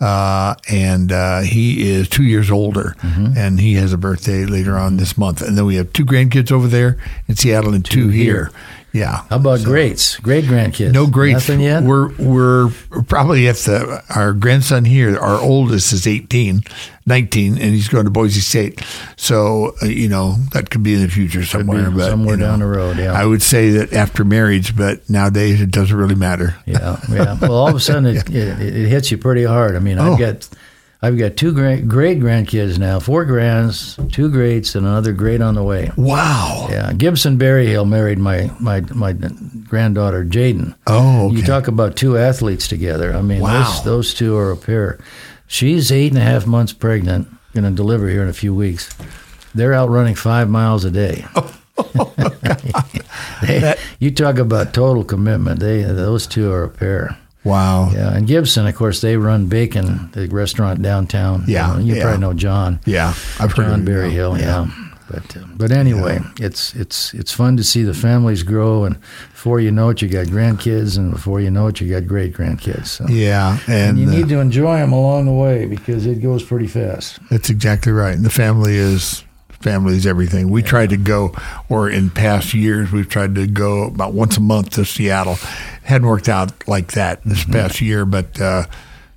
Uh, 0.00 0.54
and 0.70 1.12
uh, 1.12 1.40
he 1.40 1.90
is 1.90 2.08
two 2.08 2.22
years 2.24 2.50
older, 2.50 2.96
Mm-hmm. 3.00 3.36
and 3.36 3.60
he 3.60 3.74
has 3.74 3.92
a 3.92 3.98
birthday 3.98 4.46
later 4.46 4.76
on 4.78 4.96
this 4.96 5.18
month. 5.18 5.42
And 5.42 5.58
then 5.58 5.66
we 5.66 5.76
have 5.76 5.92
two 5.92 6.06
grandkids 6.06 6.50
over 6.50 6.66
there 6.68 6.96
in 7.28 7.36
Seattle 7.36 7.74
and 7.74 7.84
two, 7.84 8.08
here. 8.08 8.50
Yeah. 8.92 9.22
How 9.30 9.36
about 9.36 9.62
greats? 9.62 10.18
Great 10.18 10.44
grandkids? 10.46 10.92
No 10.92 11.06
greats. 11.06 11.34
Nothing 11.48 11.60
yet. 11.60 11.82
We're 11.84 12.12
we're 12.16 12.70
probably 13.06 13.46
at 13.48 13.56
the 13.56 14.02
our 14.14 14.32
grandson 14.32 14.84
here. 14.84 15.16
Our 15.18 15.38
oldest 15.40 15.92
is 15.92 16.06
18, 16.08 16.62
19, 17.06 17.52
and 17.52 17.62
he's 17.72 17.88
going 17.88 18.04
to 18.04 18.10
Boise 18.10 18.40
State. 18.40 18.82
So 19.16 19.74
uh, 19.82 19.86
you 19.86 20.08
know 20.08 20.36
that 20.52 20.70
could 20.70 20.82
be 20.82 20.94
in 20.94 21.02
the 21.02 21.08
future 21.08 21.44
somewhere. 21.44 21.90
but 21.90 22.10
somewhere 22.10 22.34
you 22.34 22.40
know, 22.40 22.46
down 22.48 22.58
the 22.58 22.66
road, 22.66 22.98
yeah. 22.98 23.12
I 23.12 23.24
would 23.24 23.42
say 23.42 23.70
that 23.70 23.92
after 23.92 24.24
marriage, 24.24 24.76
but 24.76 25.08
nowadays 25.08 25.60
it 25.60 25.70
doesn't 25.70 25.96
really 25.96 26.16
matter. 26.16 26.56
yeah, 26.66 26.98
yeah. 27.08 27.38
Well, 27.40 27.52
all 27.52 27.68
of 27.68 27.74
a 27.76 27.80
sudden 27.80 28.06
it, 28.06 28.28
it, 28.34 28.60
it 28.60 28.88
hits 28.88 29.10
you 29.12 29.18
pretty 29.18 29.44
hard. 29.44 29.76
I 29.76 29.78
mean, 29.78 29.98
Oh. 30.00 30.14
I've 30.14 30.18
got 30.18 30.48
I've 31.02 31.16
got 31.18 31.36
two 31.36 31.52
great 31.52 31.88
great 31.88 32.20
grandkids 32.20 32.78
now, 32.78 33.00
four 33.00 33.24
grands, 33.24 33.98
two 34.12 34.30
greats, 34.30 34.74
and 34.74 34.86
another 34.86 35.12
great 35.12 35.40
on 35.40 35.54
the 35.54 35.62
way. 35.62 35.90
Wow. 35.96 36.68
Yeah, 36.70 36.92
Gibson 36.92 37.38
Berryhill 37.38 37.86
married 37.86 38.18
my 38.18 38.50
my 38.60 38.82
my 38.94 39.12
granddaughter 39.14 40.24
Jaden. 40.24 40.74
Oh, 40.86 41.26
okay. 41.28 41.36
You 41.36 41.42
talk 41.42 41.68
about 41.68 41.96
two 41.96 42.18
athletes 42.18 42.68
together. 42.68 43.14
I 43.14 43.22
mean, 43.22 43.40
Wow. 43.40 43.62
those, 43.62 43.84
those 43.84 44.14
two 44.14 44.36
are 44.36 44.50
a 44.50 44.56
pair. 44.56 44.98
She's 45.46 45.90
eight 45.90 46.12
and 46.12 46.18
a 46.18 46.24
half 46.24 46.46
months 46.46 46.72
pregnant, 46.74 47.28
going 47.54 47.64
to 47.64 47.70
deliver 47.70 48.08
here 48.08 48.22
in 48.22 48.28
a 48.28 48.32
few 48.34 48.54
weeks. 48.54 48.94
They're 49.54 49.72
out 49.74 49.88
running 49.88 50.14
five 50.14 50.48
miles 50.50 50.84
a 50.84 50.90
day. 50.90 51.24
Oh, 51.98 52.12
they- 53.42 53.74
you 54.00 54.10
talk 54.10 54.36
about 54.36 54.74
total 54.74 55.02
commitment. 55.02 55.60
They 55.60 55.82
those 55.82 56.26
two 56.26 56.52
are 56.52 56.64
a 56.64 56.68
pair. 56.68 57.16
Wow. 57.44 57.90
Yeah, 57.92 58.14
and 58.14 58.26
Gibson, 58.26 58.66
of 58.66 58.74
course, 58.74 59.00
they 59.00 59.16
run 59.16 59.46
Bacon, 59.46 60.10
the 60.12 60.28
restaurant 60.28 60.82
downtown. 60.82 61.44
Yeah, 61.46 61.72
you, 61.72 61.74
know, 61.74 61.84
you 61.84 61.94
yeah. 61.94 62.02
probably 62.02 62.20
know 62.20 62.34
John. 62.34 62.80
Yeah, 62.84 63.08
I've 63.38 63.52
heard 63.52 63.66
John 63.66 63.72
of 63.74 63.80
it, 63.80 63.84
Berryhill. 63.84 64.38
Yeah. 64.38 64.70
But 65.10 65.36
uh, 65.36 65.44
but 65.56 65.72
anyway, 65.72 66.20
it's 66.38 66.72
it's 66.76 67.12
it's 67.14 67.32
fun 67.32 67.56
to 67.56 67.64
see 67.64 67.82
the 67.82 67.94
families 67.94 68.44
grow, 68.44 68.84
and 68.84 69.00
before 69.32 69.58
you 69.58 69.72
know 69.72 69.88
it, 69.88 70.00
you 70.00 70.08
got 70.08 70.28
grandkids, 70.28 70.96
and 70.96 71.10
before 71.10 71.40
you 71.40 71.50
know 71.50 71.66
it, 71.66 71.80
you 71.80 71.90
got 71.90 72.06
great 72.06 72.32
grandkids. 72.32 72.86
So. 72.86 73.06
Yeah, 73.08 73.58
And 73.66 73.90
and, 73.90 73.98
you 73.98 74.06
uh, 74.06 74.10
need 74.12 74.28
to 74.28 74.38
enjoy 74.38 74.78
them 74.78 74.92
along 74.92 75.26
the 75.26 75.32
way 75.32 75.66
because 75.66 76.06
it 76.06 76.22
goes 76.22 76.44
pretty 76.44 76.68
fast. 76.68 77.18
That's 77.28 77.50
exactly 77.50 77.90
right. 77.90 78.14
And 78.14 78.24
the 78.24 78.30
family 78.30 78.76
is 78.76 79.24
family 79.60 79.94
is 79.96 80.06
everything. 80.06 80.50
We 80.50 80.62
tried 80.62 80.90
to 80.90 80.96
go, 80.96 81.34
or 81.68 81.88
in 81.90 82.10
past 82.10 82.54
years, 82.54 82.90
we've 82.90 83.08
tried 83.08 83.34
to 83.34 83.46
go 83.46 83.84
about 83.84 84.12
once 84.14 84.36
a 84.36 84.40
month 84.40 84.70
to 84.70 84.84
Seattle. 84.84 85.36
Hadn't 85.82 86.06
worked 86.06 86.28
out 86.28 86.66
like 86.68 86.92
that 86.92 87.22
this 87.24 87.40
Mm-hmm. 87.42 87.52
past 87.52 87.80
year, 87.80 88.04
but 88.04 88.40
uh, 88.40 88.64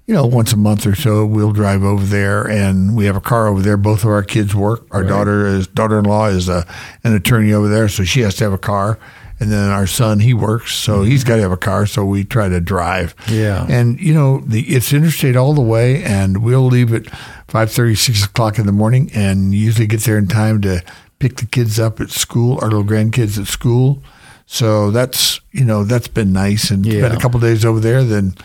you 0.06 0.14
know, 0.14 0.26
once 0.26 0.52
a 0.52 0.58
month 0.58 0.86
or 0.86 0.96
so, 0.96 1.26
we'll 1.26 1.54
drive 1.54 1.82
over 1.84 2.04
there, 2.04 2.44
and 2.46 2.96
we 2.96 3.06
have 3.06 3.16
a 3.16 3.22
car 3.22 3.48
over 3.48 3.62
there. 3.62 3.78
Both 3.78 4.04
of 4.04 4.10
our 4.10 4.24
kids 4.24 4.54
work. 4.54 4.86
Our 4.92 5.04
daughter 5.04 5.46
is 5.48 5.68
daughter-in-law 5.68 6.28
is 6.28 6.50
a, 6.50 6.68
an 7.06 7.16
attorney 7.16 7.54
over 7.54 7.70
there, 7.70 7.88
so 7.88 8.04
she 8.04 8.20
has 8.22 8.36
to 8.36 8.44
have 8.44 8.54
a 8.54 8.58
car. 8.58 9.00
And 9.40 9.52
then 9.52 9.70
our 9.72 9.88
son, 9.88 10.20
he 10.22 10.34
works, 10.34 10.74
so 10.76 11.04
he's 11.04 11.24
got 11.26 11.36
to 11.36 11.42
have 11.42 11.52
a 11.52 11.58
car. 11.58 11.86
So 11.86 12.06
we 12.06 12.24
try 12.24 12.48
to 12.50 12.62
drive. 12.62 13.16
Mm-hmm. 13.18 13.34
Yeah. 13.34 13.66
And 13.70 14.00
you 14.00 14.14
know, 14.14 14.40
the 14.40 14.62
it's 14.62 14.94
interstate 14.94 15.36
all 15.36 15.54
the 15.54 15.62
way, 15.62 16.02
and 16.04 16.44
we'll 16.44 16.66
leave 16.68 16.94
at 16.94 17.08
five 17.48 17.72
thirty, 17.72 17.96
six 17.96 18.24
o'clock 18.24 18.58
in 18.60 18.66
the 18.66 18.72
morning, 18.72 19.10
and 19.14 19.54
usually 19.54 19.88
get 19.88 20.02
there 20.02 20.18
in 20.18 20.28
time 20.28 20.62
to 20.62 20.82
pick 21.20 21.38
the 21.38 21.46
kids 21.46 21.80
up 21.80 22.00
at 22.00 22.10
school, 22.10 22.58
our 22.62 22.70
little 22.70 22.84
grandkids 22.86 23.38
at 23.40 23.48
school. 23.48 24.02
So 24.46 24.92
that's 24.92 25.42
you 25.52 25.66
know 25.66 25.84
that's 25.84 26.08
been 26.08 26.32
nice, 26.32 26.70
and 26.72 26.86
Yeah. 26.86 27.00
spend 27.00 27.14
a 27.16 27.20
couple 27.20 27.40
days 27.40 27.66
over 27.66 27.80
there, 27.82 28.04
then 28.04 28.36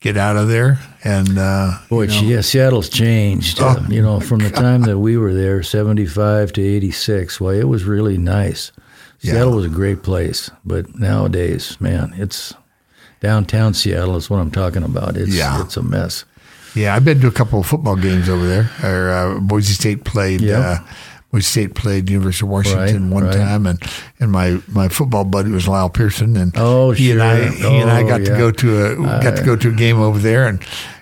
get 0.00 0.16
out 0.18 0.36
of 0.36 0.48
there, 0.48 0.78
and 1.04 1.38
uh, 1.38 1.78
Boy, 1.88 2.02
you 2.02 2.22
know, 2.22 2.28
yeah, 2.28 2.40
Seattle's 2.42 2.90
changed. 2.90 3.60
uh, 3.60 3.76
Oh, 3.78 3.86
you 3.88 4.02
know, 4.02 4.20
from 4.20 4.40
the 4.40 4.50
time 4.50 4.82
that 4.82 4.98
we 4.98 5.16
were 5.16 5.32
there, 5.32 5.62
seventy-five 5.62 6.52
to 6.54 6.60
eighty-six. 6.62 7.40
Well, 7.40 7.54
it 7.54 7.64
was 7.68 7.84
really 7.84 8.18
nice. 8.18 8.72
Yeah. 9.20 9.32
Seattle 9.34 9.54
was 9.56 9.64
a 9.66 9.68
great 9.70 10.02
place, 10.02 10.50
but 10.64 10.98
nowadays, 10.98 11.76
man, 11.80 12.12
it's 12.16 12.54
downtown 13.20 13.72
Seattle 13.74 14.16
is 14.16 14.28
what 14.28 14.38
I'm 14.40 14.50
talking 14.50 14.82
about. 14.82 15.16
It's 15.16 15.34
Yeah. 15.34 15.62
it's 15.62 15.76
a 15.76 15.82
mess. 15.82 16.24
yeah, 16.74 16.94
I've 16.94 17.04
been 17.04 17.20
to 17.20 17.26
a 17.28 17.32
couple 17.32 17.60
of 17.60 17.66
football 17.66 17.96
games 17.96 18.28
over 18.28 18.46
there. 18.46 18.70
Or 18.82 19.10
uh, 19.10 19.40
Boise 19.40 19.72
State 19.74 20.04
played. 20.04 20.40
Yeah. 20.40 20.58
Uh, 20.58 20.78
Boise 21.32 21.44
State 21.44 21.74
played 21.74 22.10
University 22.10 22.44
of 22.46 22.50
Washington 22.50 23.04
Right, 23.04 23.12
one 23.14 23.24
right. 23.24 23.34
time, 23.36 23.66
and 23.66 23.82
and 24.20 24.30
my, 24.30 24.60
my 24.68 24.88
football 24.88 25.24
buddy 25.24 25.50
was 25.50 25.66
Lyle 25.66 25.88
Pearson, 25.90 26.36
and 26.36 26.52
Oh, 26.56 26.90
he 26.92 27.10
and 27.12 27.22
I 27.22 27.48
sure. 27.50 27.70
he 27.70 27.78
and 27.80 27.90
I 27.90 28.02
Oh, 28.02 28.08
got 28.08 28.18
to 28.18 28.36
go 28.36 28.50
to 28.52 28.86
a 28.86 28.96
got 29.22 29.36
to 29.38 29.42
go 29.42 29.56
to 29.56 29.68
a 29.70 29.72
game 29.72 30.00
over 30.00 30.18
there, 30.18 30.46
and 30.46 30.60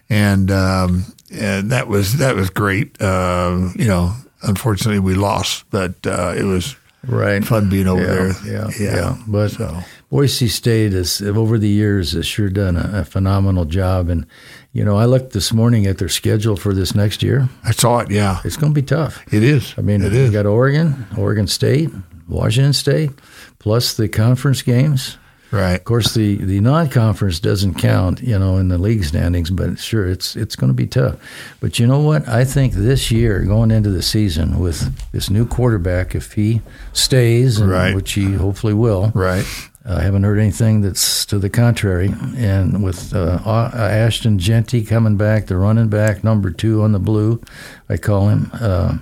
and 0.09 0.51
um, 0.51 1.05
and 1.35 1.71
that 1.71 1.89
was 1.89 2.17
that 2.19 2.35
was 2.37 2.49
great. 2.51 3.01
Um, 3.03 3.75
you 3.79 3.87
know, 3.87 4.15
unfortunately 4.43 5.01
we 5.01 5.15
lost, 5.15 5.65
but 5.71 5.95
uh, 6.07 6.33
it 6.37 6.45
was 6.45 6.77
Right. 7.07 7.45
fun 7.45 7.69
being 7.69 7.89
over 7.89 8.01
yeah, 8.01 8.07
there. 8.07 8.29
Yeah, 8.45 8.71
yeah. 8.79 8.97
yeah. 8.97 9.17
But 9.27 9.49
So. 9.51 9.81
Boise 10.11 10.49
State 10.49 10.93
has, 10.93 11.23
over 11.23 11.59
the 11.59 11.69
years, 11.69 12.13
has 12.13 12.27
sure 12.27 12.51
done 12.51 12.77
a, 12.77 13.01
a 13.01 13.05
phenomenal 13.05 13.65
job. 13.65 14.09
And, 14.09 14.27
you 14.73 14.85
know, 14.85 14.97
I 14.97 15.07
looked 15.07 15.33
this 15.33 15.53
morning 15.53 15.87
at 15.87 15.99
their 15.99 16.09
schedule 16.11 16.55
for 16.57 16.75
this 16.75 16.95
next 16.95 17.23
year. 17.23 17.49
I 17.65 17.73
saw 17.73 18.01
it. 18.01 18.11
Yeah, 18.11 18.41
It's 18.45 18.57
going 18.57 18.75
to 18.75 18.81
be 18.81 18.87
tough. 18.87 19.23
it 19.33 19.43
is. 19.43 19.75
I 19.79 19.81
mean, 19.81 20.03
it 20.03 20.13
is. 20.13 20.29
you 20.29 20.33
got 20.33 20.47
Oregon, 20.47 21.07
Oregon 21.17 21.47
State, 21.47 21.91
Washington 22.29 22.73
State, 22.75 23.11
plus 23.59 23.95
the 23.95 24.09
conference 24.09 24.63
games. 24.63 25.17
Right. 25.53 25.75
Of 25.75 25.85
course, 25.85 26.15
the, 26.15 26.37
the 26.37 26.61
non-conference 26.61 27.39
doesn't 27.41 27.75
count, 27.75 28.21
you 28.23 28.39
know, 28.39 28.57
in 28.59 28.69
the 28.69 28.79
league 28.79 29.05
standings. 29.05 29.51
But 29.51 29.79
sure, 29.79 30.09
it's 30.09 30.35
it's 30.35 30.57
going 30.57 30.71
to 30.71 30.75
be 30.75 30.87
tough. 30.87 31.17
But 31.61 31.79
you 31.79 31.87
know 31.87 32.01
what? 32.01 32.27
I 32.29 32.45
think 32.45 32.73
this 32.73 33.11
year, 33.11 33.41
going 33.45 33.71
into 33.71 33.91
the 33.91 34.03
season 34.03 34.59
with 34.59 34.93
this 35.13 35.31
new 35.31 35.47
quarterback, 35.47 36.15
if 36.15 36.33
he 36.33 36.61
stays, 36.93 37.59
and 37.59 37.71
Right. 37.71 37.95
which 37.95 38.13
he 38.13 38.33
hopefully 38.35 38.75
will, 38.75 39.13
Right. 39.15 39.47
I 39.85 40.01
haven't 40.03 40.23
heard 40.23 40.39
anything 40.39 40.81
that's 40.83 41.27
to 41.27 41.41
the 41.41 41.51
contrary. 41.51 42.15
And 42.37 42.85
with 42.85 43.13
uh, 43.13 43.41
Ashton 43.75 44.39
Jeanty 44.39 44.85
coming 44.85 45.17
back, 45.17 45.47
the 45.47 45.57
running 45.57 45.89
back, 45.89 46.23
number 46.23 46.51
two 46.53 46.83
on 46.83 46.93
the 46.93 47.01
blue, 47.01 47.41
I 47.89 47.97
call 47.97 48.29
him. 48.29 48.51
Uh, 48.55 48.99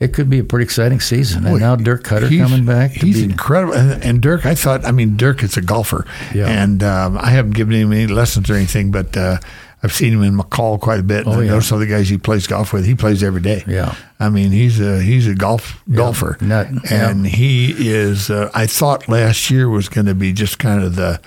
it 0.00 0.14
could 0.14 0.30
be 0.30 0.38
a 0.38 0.44
pretty 0.44 0.64
exciting 0.64 0.98
season. 0.98 1.46
And 1.46 1.60
now 1.60 1.76
Dirk 1.76 2.04
Koetter 2.04 2.36
coming 2.42 2.64
back. 2.64 2.92
he's 2.92 3.18
be, 3.18 3.24
incredible. 3.24 3.74
And, 3.74 4.02
and, 4.02 4.22
Dirk, 4.22 4.46
I 4.46 4.54
thought, 4.54 4.86
I 4.86 4.92
mean, 4.92 5.18
Dirk 5.18 5.42
is 5.42 5.58
a 5.58 5.60
golfer. 5.60 6.06
Yeah. 6.34 6.48
And 6.48 6.82
um, 6.82 7.18
I 7.18 7.30
haven't 7.30 7.52
given 7.52 7.74
him 7.74 7.92
any 7.92 8.06
lessons 8.06 8.48
or 8.48 8.54
anything, 8.54 8.90
but 8.90 9.14
uh, 9.14 9.36
I've 9.82 9.92
seen 9.92 10.14
him 10.14 10.22
in 10.22 10.38
McCall 10.38 10.80
quite 10.80 11.00
a 11.00 11.02
bit. 11.02 11.26
And 11.26 11.36
oh, 11.36 11.40
I 11.40 11.46
know 11.46 11.60
some 11.60 11.80
of 11.82 11.86
the 11.86 11.94
guys 11.94 12.08
he 12.08 12.16
plays 12.16 12.46
golf 12.46 12.72
with. 12.72 12.86
He 12.86 12.94
plays 12.94 13.22
every 13.22 13.42
day. 13.42 13.62
Yeah. 13.66 13.94
I 14.18 14.30
mean, 14.30 14.52
he's 14.52 14.80
a 14.80 15.02
he's 15.02 15.26
a 15.26 15.34
golf 15.34 15.82
yeah. 15.86 15.96
golfer, 15.96 16.38
Not, 16.40 16.66
and 16.90 17.24
yeah. 17.24 17.30
he 17.30 17.90
is. 17.90 18.30
Uh, 18.30 18.50
I 18.54 18.66
thought 18.66 19.06
last 19.06 19.50
year 19.50 19.68
was 19.68 19.90
going 19.90 20.06
to 20.06 20.14
be 20.14 20.32
just 20.32 20.58
kind 20.58 20.82
of 20.82 20.96
the, 20.96 21.20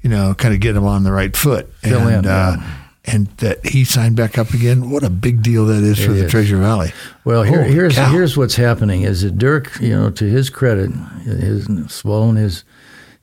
you 0.00 0.10
know, 0.10 0.34
kind 0.34 0.54
of 0.54 0.60
get 0.60 0.76
him 0.76 0.84
on 0.84 1.02
the 1.02 1.12
right 1.12 1.36
foot. 1.36 1.72
Fill 1.74 2.06
and, 2.06 2.24
in. 2.24 2.30
Uh, 2.30 2.56
yeah 2.58 2.78
and 3.04 3.26
that 3.38 3.64
he 3.66 3.84
signed 3.84 4.16
back 4.16 4.38
up 4.38 4.50
again. 4.50 4.90
What 4.90 5.02
a 5.02 5.10
big 5.10 5.42
deal 5.42 5.66
that 5.66 5.82
is 5.82 5.98
it 5.98 6.06
for 6.06 6.12
the 6.12 6.28
Treasure 6.28 6.56
Valley. 6.56 6.92
Well, 7.24 7.42
here, 7.42 7.64
here's 7.64 7.96
cow. 7.96 8.10
here's 8.10 8.36
what's 8.36 8.56
happening: 8.56 9.02
is 9.02 9.22
that 9.22 9.38
Dirk, 9.38 9.80
you 9.80 9.90
know, 9.90 10.10
to 10.10 10.24
his 10.24 10.50
credit, 10.50 10.90
his 11.24 11.68
swallowing 11.88 12.36
his 12.36 12.64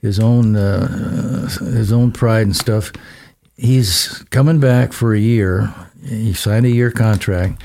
his 0.01 0.19
own 0.19 0.55
uh, 0.55 1.47
his 1.59 1.91
own 1.91 2.11
pride 2.11 2.43
and 2.43 2.55
stuff. 2.55 2.91
He's 3.55 4.23
coming 4.29 4.59
back 4.59 4.93
for 4.93 5.13
a 5.13 5.19
year. 5.19 5.73
He 6.03 6.33
signed 6.33 6.65
a 6.65 6.69
year 6.69 6.91
contract 6.91 7.61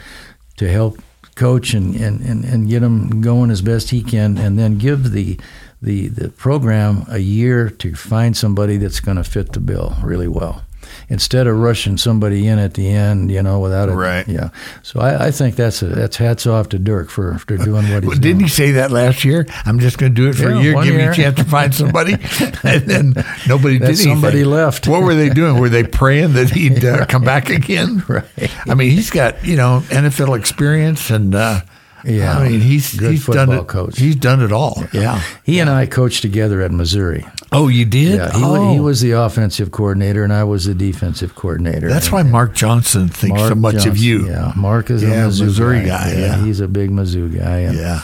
to 0.56 0.68
help 0.68 0.98
coach 1.36 1.74
and, 1.74 1.94
and, 1.96 2.20
and, 2.20 2.44
and 2.44 2.68
get 2.68 2.82
him 2.82 3.20
going 3.20 3.50
as 3.50 3.62
best 3.62 3.90
he 3.90 4.02
can, 4.02 4.38
and 4.38 4.58
then 4.58 4.78
give 4.78 5.10
the 5.10 5.38
the 5.82 6.08
the 6.08 6.28
program 6.30 7.04
a 7.08 7.18
year 7.18 7.68
to 7.68 7.94
find 7.94 8.36
somebody 8.36 8.76
that's 8.76 9.00
going 9.00 9.16
to 9.16 9.24
fit 9.24 9.52
the 9.52 9.60
bill 9.60 9.96
really 10.02 10.28
well 10.28 10.63
instead 11.08 11.46
of 11.46 11.58
rushing 11.58 11.96
somebody 11.96 12.46
in 12.46 12.58
at 12.58 12.74
the 12.74 12.88
end, 12.88 13.30
you 13.30 13.42
know, 13.42 13.60
without 13.60 13.88
it. 13.88 13.92
Right. 13.92 14.26
Yeah. 14.26 14.50
So 14.82 15.00
I, 15.00 15.26
I 15.26 15.30
think 15.30 15.56
that's 15.56 15.82
a, 15.82 15.86
that's 15.86 16.16
hats 16.16 16.46
off 16.46 16.68
to 16.70 16.78
Dirk 16.78 17.10
for, 17.10 17.38
for 17.38 17.56
doing 17.56 17.90
what 17.92 18.02
he's 18.02 18.08
well, 18.08 18.18
Didn't 18.18 18.22
doing. 18.22 18.40
he 18.40 18.48
say 18.48 18.70
that 18.72 18.90
last 18.90 19.24
year? 19.24 19.46
I'm 19.64 19.78
just 19.80 19.98
going 19.98 20.14
to 20.14 20.20
do 20.20 20.28
it 20.28 20.34
for 20.34 20.50
yeah, 20.50 20.58
a 20.58 20.62
year, 20.62 20.74
give 20.74 20.86
year. 20.86 20.98
me 20.98 21.04
a 21.04 21.14
chance 21.14 21.36
to 21.36 21.44
find 21.44 21.74
somebody. 21.74 22.12
and 22.64 22.82
then 22.88 23.14
nobody 23.48 23.78
did 23.78 23.88
anything. 23.88 24.12
Somebody 24.12 24.44
left. 24.44 24.88
What 24.88 25.02
were 25.02 25.14
they 25.14 25.28
doing? 25.28 25.58
Were 25.58 25.68
they 25.68 25.84
praying 25.84 26.34
that 26.34 26.50
he'd 26.50 26.84
uh, 26.84 27.06
come 27.06 27.24
back 27.24 27.50
again? 27.50 28.02
Right. 28.14 28.24
I 28.68 28.74
mean, 28.74 28.90
he's 28.90 29.10
got, 29.10 29.44
you 29.44 29.56
know, 29.56 29.82
NFL 29.88 30.38
experience 30.38 31.10
and, 31.10 31.34
uh, 31.34 31.62
yeah, 32.04 32.38
I 32.38 32.48
mean 32.48 32.60
he's 32.60 32.94
Good 32.94 33.12
he's 33.12 33.26
done 33.26 33.50
it. 33.50 33.66
Coach. 33.66 33.98
He's 33.98 34.16
done 34.16 34.42
it 34.42 34.52
all. 34.52 34.84
Yeah, 34.92 35.00
yeah. 35.00 35.22
he 35.42 35.58
and 35.58 35.70
I 35.70 35.86
coached 35.86 36.22
together 36.22 36.60
at 36.60 36.70
Missouri. 36.70 37.26
Oh, 37.54 37.68
you 37.68 37.84
did? 37.84 38.16
Yeah, 38.16 38.32
he, 38.32 38.44
oh. 38.44 38.72
he 38.72 38.80
was 38.80 39.00
the 39.00 39.12
offensive 39.12 39.70
coordinator, 39.70 40.24
and 40.24 40.32
I 40.32 40.44
was 40.44 40.64
the 40.64 40.74
defensive 40.74 41.34
coordinator. 41.34 41.88
That's 41.88 42.10
why 42.10 42.22
Mark 42.22 42.54
Johnson 42.54 43.08
thinks 43.08 43.38
Mark 43.38 43.48
so 43.48 43.54
much 43.54 43.74
Johnson, 43.74 43.90
of 43.90 43.98
you. 43.98 44.26
Yeah, 44.26 44.52
Mark 44.56 44.90
is 44.90 45.02
yeah, 45.02 45.26
a 45.26 45.28
Mizzou 45.28 45.44
Missouri 45.46 45.80
guy. 45.80 45.86
guy. 45.86 46.12
Yeah, 46.12 46.18
yeah, 46.18 46.44
he's 46.44 46.60
a 46.60 46.68
big 46.68 46.90
Mizzou 46.90 47.38
guy. 47.38 47.58
And 47.60 47.78
yeah. 47.78 48.02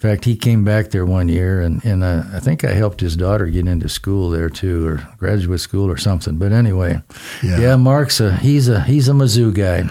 In 0.00 0.08
fact, 0.08 0.24
he 0.24 0.34
came 0.34 0.64
back 0.64 0.90
there 0.90 1.04
one 1.04 1.28
year, 1.28 1.60
and, 1.60 1.84
and 1.84 2.02
uh, 2.02 2.24
I 2.32 2.40
think 2.40 2.64
I 2.64 2.72
helped 2.72 3.00
his 3.00 3.16
daughter 3.16 3.46
get 3.46 3.68
into 3.68 3.86
school 3.88 4.30
there 4.30 4.48
too, 4.48 4.86
or 4.86 5.08
graduate 5.18 5.60
school 5.60 5.90
or 5.90 5.98
something. 5.98 6.38
But 6.38 6.52
anyway, 6.52 7.02
yeah, 7.42 7.60
yeah 7.60 7.76
Mark's 7.76 8.18
a 8.18 8.34
he's 8.36 8.68
a 8.68 8.82
he's 8.82 9.08
a 9.08 9.12
Mizzou 9.12 9.54
guy. 9.54 9.88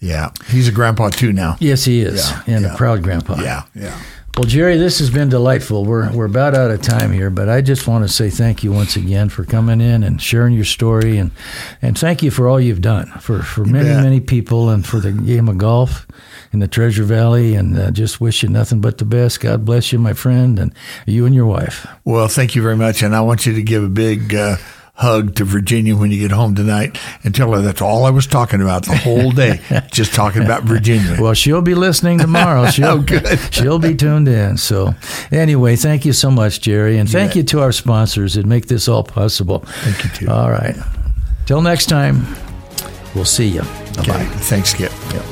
Yeah, 0.00 0.30
he's 0.48 0.66
a 0.66 0.72
grandpa 0.72 1.10
too 1.10 1.32
now. 1.32 1.56
Yes, 1.60 1.84
he 1.84 2.00
is, 2.00 2.28
yeah, 2.28 2.42
and 2.48 2.64
yeah. 2.64 2.74
a 2.74 2.76
proud 2.76 3.04
grandpa. 3.04 3.40
Yeah, 3.40 3.62
yeah. 3.72 4.02
Well, 4.38 4.48
Jerry, 4.48 4.78
this 4.78 4.98
has 5.00 5.10
been 5.10 5.28
delightful. 5.28 5.84
We're 5.84 6.10
we're 6.10 6.24
about 6.24 6.54
out 6.54 6.70
of 6.70 6.80
time 6.80 7.12
here, 7.12 7.28
but 7.28 7.50
I 7.50 7.60
just 7.60 7.86
want 7.86 8.02
to 8.04 8.08
say 8.08 8.30
thank 8.30 8.64
you 8.64 8.72
once 8.72 8.96
again 8.96 9.28
for 9.28 9.44
coming 9.44 9.82
in 9.82 10.02
and 10.02 10.22
sharing 10.22 10.54
your 10.54 10.64
story, 10.64 11.18
and 11.18 11.32
and 11.82 11.98
thank 11.98 12.22
you 12.22 12.30
for 12.30 12.48
all 12.48 12.58
you've 12.58 12.80
done 12.80 13.08
for 13.20 13.42
for 13.42 13.66
many 13.66 13.90
many 13.90 14.20
people 14.20 14.70
and 14.70 14.86
for 14.86 15.00
the 15.00 15.12
game 15.12 15.50
of 15.50 15.58
golf 15.58 16.06
in 16.50 16.60
the 16.60 16.66
Treasure 16.66 17.04
Valley. 17.04 17.54
And 17.54 17.78
uh, 17.78 17.90
just 17.90 18.22
wish 18.22 18.42
you 18.42 18.48
nothing 18.48 18.80
but 18.80 18.96
the 18.96 19.04
best. 19.04 19.40
God 19.40 19.66
bless 19.66 19.92
you, 19.92 19.98
my 19.98 20.14
friend, 20.14 20.58
and 20.58 20.72
you 21.04 21.26
and 21.26 21.34
your 21.34 21.46
wife. 21.46 21.86
Well, 22.06 22.28
thank 22.28 22.54
you 22.54 22.62
very 22.62 22.76
much, 22.76 23.02
and 23.02 23.14
I 23.14 23.20
want 23.20 23.44
you 23.44 23.52
to 23.52 23.62
give 23.62 23.84
a 23.84 23.88
big. 23.88 24.34
Uh, 24.34 24.56
hug 24.94 25.34
to 25.36 25.44
Virginia 25.44 25.96
when 25.96 26.10
you 26.10 26.18
get 26.18 26.30
home 26.30 26.54
tonight 26.54 26.98
and 27.24 27.34
tell 27.34 27.52
her 27.52 27.60
that's 27.60 27.80
all 27.80 28.04
I 28.04 28.10
was 28.10 28.26
talking 28.26 28.60
about 28.60 28.84
the 28.84 28.96
whole 28.96 29.30
day, 29.30 29.60
just 29.92 30.14
talking 30.14 30.42
about 30.42 30.64
Virginia. 30.64 31.16
Well, 31.20 31.34
she'll 31.34 31.62
be 31.62 31.74
listening 31.74 32.18
tomorrow. 32.18 32.66
She'll, 32.70 32.86
oh, 32.86 32.98
good. 33.02 33.26
she'll 33.52 33.78
be 33.78 33.94
tuned 33.94 34.28
in. 34.28 34.56
So, 34.56 34.94
anyway, 35.30 35.76
thank 35.76 36.04
you 36.04 36.12
so 36.12 36.30
much, 36.30 36.60
Jerry, 36.60 36.98
and 36.98 37.10
thank 37.10 37.34
you 37.34 37.42
to 37.44 37.60
our 37.60 37.72
sponsors 37.72 38.34
that 38.34 38.46
make 38.46 38.66
this 38.66 38.88
all 38.88 39.02
possible. 39.04 39.60
Thank 39.60 40.04
you 40.04 40.10
too. 40.10 40.30
All 40.30 40.50
right. 40.50 40.76
Till 41.46 41.62
next 41.62 41.86
time, 41.86 42.26
we'll 43.14 43.24
see 43.24 43.48
you. 43.48 43.62
Bye. 43.62 44.00
Okay. 44.00 44.24
Thanks, 44.24 44.70
Skip. 44.70 44.92
Yep. 45.12 45.22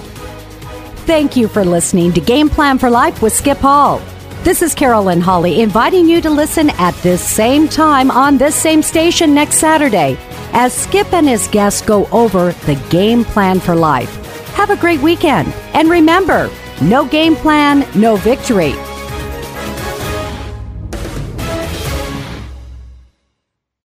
Thank 1.07 1.37
you 1.37 1.49
for 1.49 1.65
listening 1.65 2.13
to 2.13 2.21
Game 2.21 2.49
Plan 2.49 2.79
for 2.79 2.91
Life 2.91 3.23
with 3.23 3.33
Skip 3.33 3.59
Hall. 3.59 4.01
This 4.43 4.63
is 4.63 4.75
Carolyn 4.75 5.21
Holly 5.21 5.61
inviting 5.61 6.09
you 6.09 6.23
to 6.23 6.31
listen 6.31 6.71
at 6.71 6.95
this 7.03 7.23
same 7.23 7.69
time 7.69 8.11
on 8.11 8.39
this 8.39 8.55
same 8.55 8.81
station 8.81 9.35
next 9.35 9.57
Saturday 9.57 10.17
as 10.55 10.73
Skip 10.73 11.13
and 11.13 11.29
his 11.29 11.47
guests 11.49 11.83
go 11.83 12.07
over 12.07 12.53
the 12.65 12.83
game 12.89 13.23
plan 13.23 13.61
for 13.61 13.77
life. 13.77 14.11
Have 14.55 14.71
a 14.71 14.77
great 14.77 15.01
weekend. 15.03 15.53
And 15.75 15.91
remember, 15.91 16.51
no 16.81 17.05
game 17.05 17.37
plan, 17.37 17.87
no 17.95 18.17
victory. 18.17 18.73